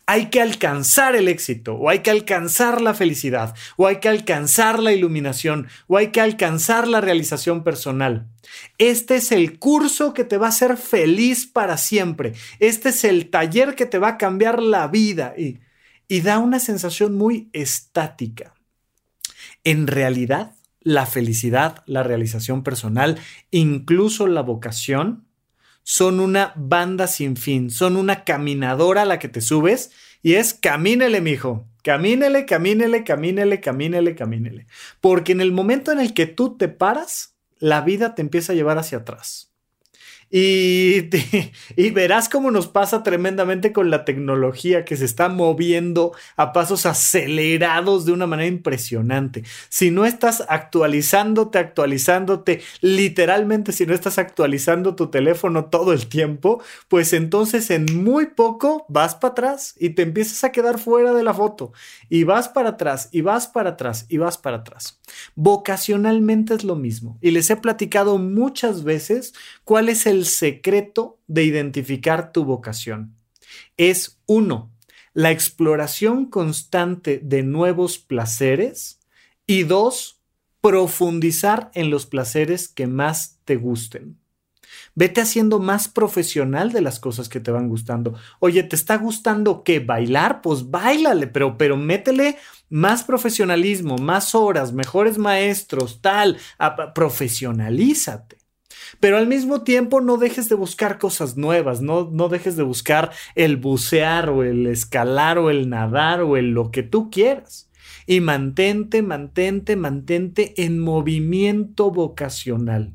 [0.05, 4.79] Hay que alcanzar el éxito, o hay que alcanzar la felicidad, o hay que alcanzar
[4.79, 8.29] la iluminación, o hay que alcanzar la realización personal.
[8.77, 12.31] Este es el curso que te va a hacer feliz para siempre.
[12.59, 15.33] Este es el taller que te va a cambiar la vida.
[15.37, 15.59] Y
[16.08, 18.53] y da una sensación muy estática.
[19.64, 23.20] En realidad, la felicidad, la realización personal,
[23.51, 25.26] incluso la vocación,
[25.84, 29.91] son una banda sin fin, son una caminadora a la que te subes
[30.22, 34.68] y es camínele, mijo, camínele, camínele, camínele, camínele, camínele.
[34.99, 38.55] Porque en el momento en el que tú te paras, la vida te empieza a
[38.55, 39.46] llevar hacia atrás.
[40.30, 41.09] Y,
[41.78, 46.86] y, verás cómo nos pasa tremendamente con la tecnología que se está moviendo a pasos
[46.86, 49.43] acelerados de una manera impresionante.
[49.69, 56.61] Si no estás actualizándote, actualizándote, literalmente si no estás actualizando tu teléfono todo el tiempo,
[56.89, 61.23] pues entonces en muy poco vas para atrás y te empiezas a quedar fuera de
[61.23, 61.71] la foto.
[62.09, 64.99] Y vas para atrás, y vas para atrás, y vas para atrás.
[65.36, 67.17] Vocacionalmente es lo mismo.
[67.21, 73.15] Y les he platicado muchas veces cuál es el el secreto de identificar tu vocación?
[73.78, 74.72] Es uno,
[75.13, 78.99] la exploración constante de nuevos placeres
[79.45, 80.22] y dos,
[80.61, 84.18] profundizar en los placeres que más te gusten.
[84.95, 88.15] Vete haciendo más profesional de las cosas que te van gustando.
[88.39, 89.80] Oye, ¿te está gustando qué?
[89.80, 90.41] ¿Bailar?
[90.41, 92.38] Pues bailale, pero, pero métele
[92.70, 96.38] más profesionalismo, más horas, mejores maestros, tal.
[96.93, 98.36] profesionalízate.
[98.99, 103.11] Pero al mismo tiempo no dejes de buscar cosas nuevas, no, no dejes de buscar
[103.35, 107.69] el bucear o el escalar o el nadar o el lo que tú quieras.
[108.05, 112.93] Y mantente, mantente, mantente en movimiento vocacional.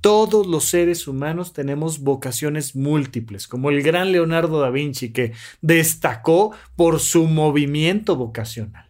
[0.00, 6.54] Todos los seres humanos tenemos vocaciones múltiples, como el gran Leonardo da Vinci, que destacó
[6.76, 8.88] por su movimiento vocacional.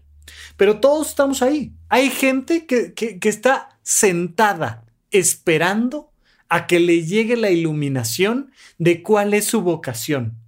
[0.58, 1.72] Pero todos estamos ahí.
[1.88, 6.07] Hay gente que, que está sentada esperando
[6.48, 10.38] a que le llegue la iluminación de cuál es su vocación.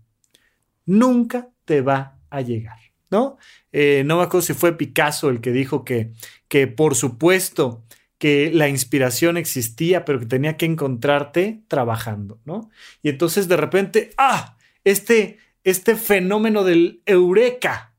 [0.87, 2.79] Nunca te va a llegar,
[3.11, 3.37] ¿no?
[3.73, 6.13] Eh, no me acuerdo si fue Picasso el que dijo que,
[6.49, 7.85] que por supuesto
[8.19, 12.71] que la inspiración existía, pero que tenía que encontrarte trabajando, ¿no?
[13.03, 17.95] Y entonces de repente, ah, este, este fenómeno del eureka,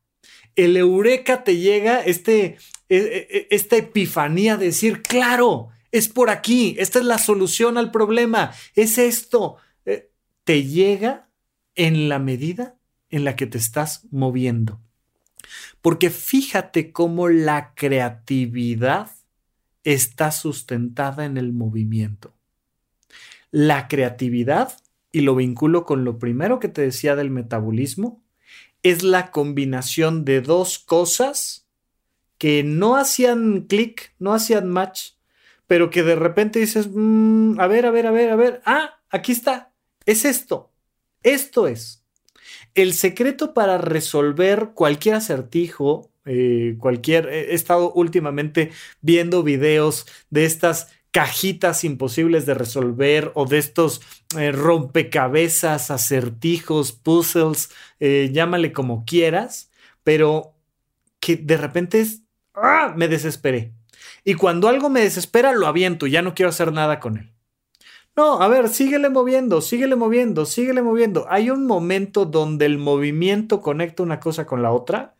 [0.54, 2.56] el eureka te llega, este,
[2.88, 7.76] e, e, e, esta epifanía de decir, claro, es por aquí, esta es la solución
[7.76, 9.56] al problema, es esto.
[9.84, 10.10] Eh,
[10.44, 11.28] te llega
[11.74, 12.76] en la medida
[13.10, 14.80] en la que te estás moviendo.
[15.82, 19.10] Porque fíjate cómo la creatividad
[19.84, 22.34] está sustentada en el movimiento.
[23.50, 24.72] La creatividad,
[25.12, 28.22] y lo vinculo con lo primero que te decía del metabolismo,
[28.82, 31.66] es la combinación de dos cosas
[32.38, 35.12] que no hacían clic, no hacían match,
[35.72, 39.00] pero que de repente dices, mm, a ver, a ver, a ver, a ver, ah,
[39.08, 39.72] aquí está,
[40.04, 40.70] es esto,
[41.22, 42.04] esto es.
[42.74, 48.70] El secreto para resolver cualquier acertijo, eh, cualquier, he estado últimamente
[49.00, 54.02] viendo videos de estas cajitas imposibles de resolver o de estos
[54.36, 59.70] eh, rompecabezas, acertijos, puzzles, eh, llámale como quieras,
[60.04, 60.52] pero
[61.18, 62.20] que de repente es,
[62.52, 62.92] ¡ah!
[62.94, 63.72] me desesperé.
[64.24, 67.32] Y cuando algo me desespera, lo aviento ya no quiero hacer nada con él.
[68.14, 71.26] No, a ver, síguele moviendo, síguele moviendo, síguele moviendo.
[71.30, 75.14] Hay un momento donde el movimiento conecta una cosa con la otra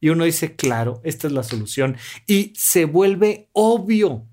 [0.00, 1.96] y uno dice, claro, esta es la solución.
[2.26, 4.26] Y se vuelve obvio.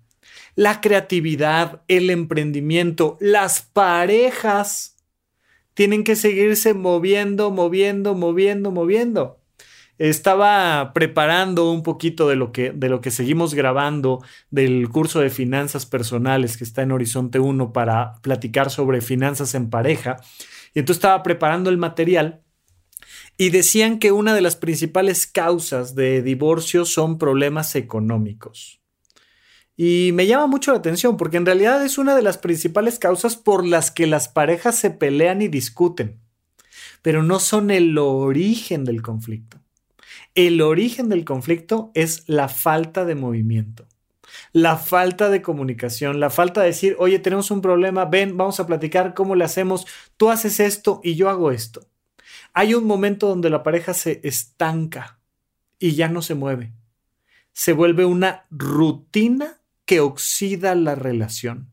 [0.55, 4.97] La creatividad, el emprendimiento, las parejas
[5.75, 9.38] tienen que seguirse moviendo, moviendo, moviendo, moviendo
[9.99, 15.29] estaba preparando un poquito de lo que, de lo que seguimos grabando del curso de
[15.29, 20.17] finanzas personales que está en Horizonte 1 para platicar sobre finanzas en pareja.
[20.73, 22.41] Y entonces estaba preparando el material
[23.37, 28.79] y decían que una de las principales causas de divorcio son problemas económicos.
[29.75, 33.35] Y me llama mucho la atención porque en realidad es una de las principales causas
[33.35, 36.19] por las que las parejas se pelean y discuten,
[37.01, 39.58] pero no son el origen del conflicto.
[40.35, 43.87] El origen del conflicto es la falta de movimiento,
[44.53, 48.67] la falta de comunicación, la falta de decir, oye, tenemos un problema, ven, vamos a
[48.67, 51.87] platicar cómo le hacemos, tú haces esto y yo hago esto.
[52.53, 55.19] Hay un momento donde la pareja se estanca
[55.79, 56.73] y ya no se mueve.
[57.53, 61.71] Se vuelve una rutina que oxida la relación.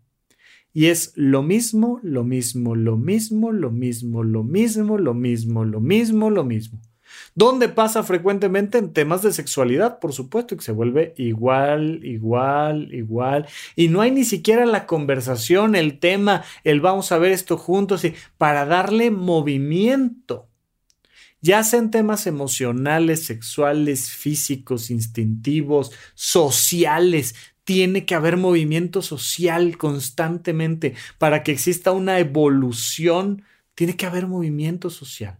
[0.73, 5.81] Y es lo mismo, lo mismo, lo mismo, lo mismo, lo mismo, lo mismo, lo
[5.81, 6.81] mismo, lo mismo.
[7.39, 13.47] ¿Dónde pasa frecuentemente en temas de sexualidad, por supuesto, que se vuelve igual, igual, igual.
[13.77, 18.07] Y no hay ni siquiera la conversación, el tema, el vamos a ver esto juntos,
[18.07, 20.49] y para darle movimiento.
[21.43, 27.35] ya sean temas emocionales, sexuales, físicos, instintivos, sociales.
[27.65, 33.43] Tiene que haber movimiento social constantemente para que exista una evolución.
[33.75, 35.39] Tiene que haber movimiento social.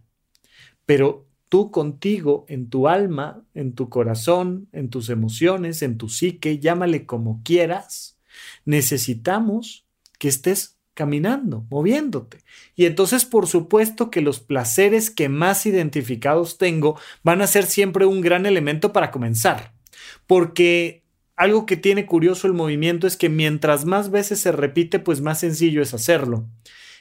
[0.85, 6.59] Pero tú contigo, en tu alma, en tu corazón, en tus emociones, en tu psique,
[6.59, 8.17] llámale como quieras,
[8.65, 9.85] necesitamos
[10.19, 12.39] que estés caminando, moviéndote.
[12.75, 18.05] Y entonces, por supuesto que los placeres que más identificados tengo van a ser siempre
[18.05, 19.73] un gran elemento para comenzar.
[20.25, 21.03] Porque
[21.35, 25.39] algo que tiene curioso el movimiento es que mientras más veces se repite, pues más
[25.39, 26.49] sencillo es hacerlo.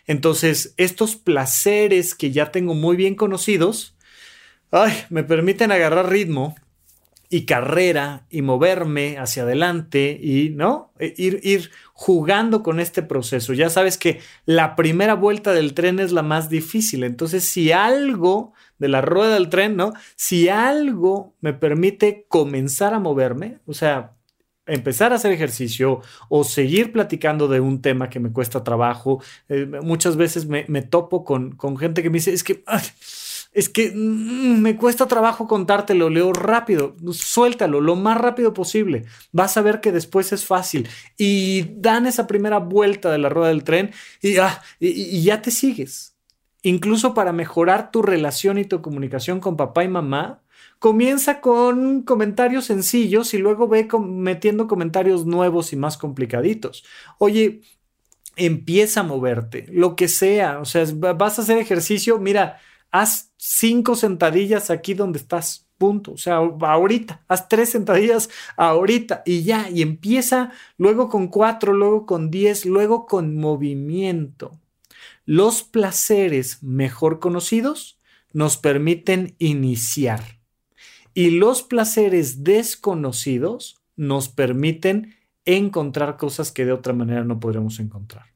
[0.06, 3.95] Entonces, estos placeres que ya tengo muy bien conocidos,
[4.70, 6.54] ay, me permiten agarrar ritmo
[7.28, 10.92] y carrera y moverme hacia adelante y, ¿no?
[10.98, 13.52] E, ir, ir jugando con este proceso.
[13.52, 17.04] Ya sabes que la primera vuelta del tren es la más difícil.
[17.04, 19.92] Entonces, si algo de la rueda del tren, ¿no?
[20.14, 24.12] Si algo me permite comenzar a moverme, o sea,
[24.66, 29.66] empezar a hacer ejercicio o seguir platicando de un tema que me cuesta trabajo, eh,
[29.82, 32.62] muchas veces me, topo con, con, gente que me dice, es que
[33.56, 39.06] es que mm, me cuesta trabajo contártelo, leo rápido, suéltalo lo más rápido posible.
[39.32, 40.86] Vas a ver que después es fácil.
[41.16, 45.50] Y dan esa primera vuelta de la rueda del tren y, ah, y, ya te
[45.50, 46.14] sigues.
[46.60, 50.42] Incluso para mejorar tu relación y tu comunicación con papá y mamá,
[50.78, 56.84] comienza con comentarios sencillos y luego ve metiendo comentarios nuevos y más complicaditos.
[57.16, 57.62] Oye,
[58.36, 62.60] empieza a moverte, lo que sea, o sea, vas a hacer ejercicio, mira,
[63.00, 66.12] haz cinco sentadillas aquí donde estás, punto.
[66.12, 72.06] O sea, ahorita, haz tres sentadillas ahorita y ya, y empieza luego con cuatro, luego
[72.06, 74.58] con diez, luego con movimiento.
[75.24, 77.98] Los placeres mejor conocidos
[78.32, 80.22] nos permiten iniciar
[81.14, 88.35] y los placeres desconocidos nos permiten encontrar cosas que de otra manera no podremos encontrar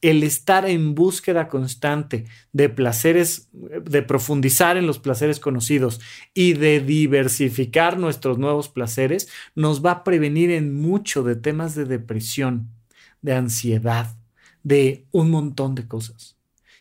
[0.00, 6.00] el estar en búsqueda constante de placeres, de profundizar en los placeres conocidos
[6.34, 11.84] y de diversificar nuestros nuevos placeres, nos va a prevenir en mucho de temas de
[11.84, 12.70] depresión,
[13.22, 14.16] de ansiedad,
[14.62, 16.36] de un montón de cosas.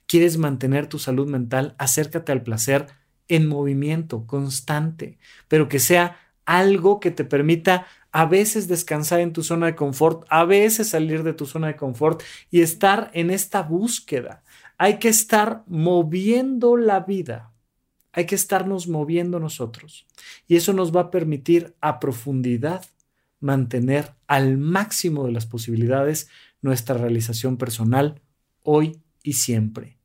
[0.06, 1.76] ¿Quieres mantener tu salud mental?
[1.78, 2.88] Acércate al placer
[3.28, 9.44] en movimiento constante, pero que sea algo que te permita a veces descansar en tu
[9.44, 13.64] zona de confort, a veces salir de tu zona de confort y estar en esta
[13.64, 14.44] búsqueda.
[14.78, 17.52] Hay que estar moviendo la vida.
[18.12, 20.06] Hay que estarnos moviendo nosotros.
[20.48, 22.86] Y eso nos va a permitir a profundidad
[23.40, 26.30] mantener al máximo de las posibilidades
[26.62, 28.22] nuestra realización personal
[28.62, 29.98] hoy y siempre.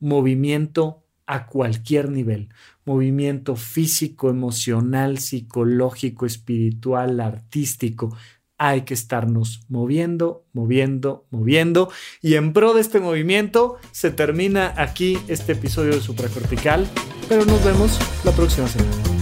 [0.00, 2.50] Movimiento a cualquier nivel,
[2.84, 8.14] movimiento físico, emocional, psicológico, espiritual, artístico.
[8.58, 11.90] Hay que estarnos moviendo, moviendo, moviendo.
[12.20, 16.86] Y en pro de este movimiento se termina aquí este episodio de Supracortical,
[17.30, 19.21] pero nos vemos la próxima semana.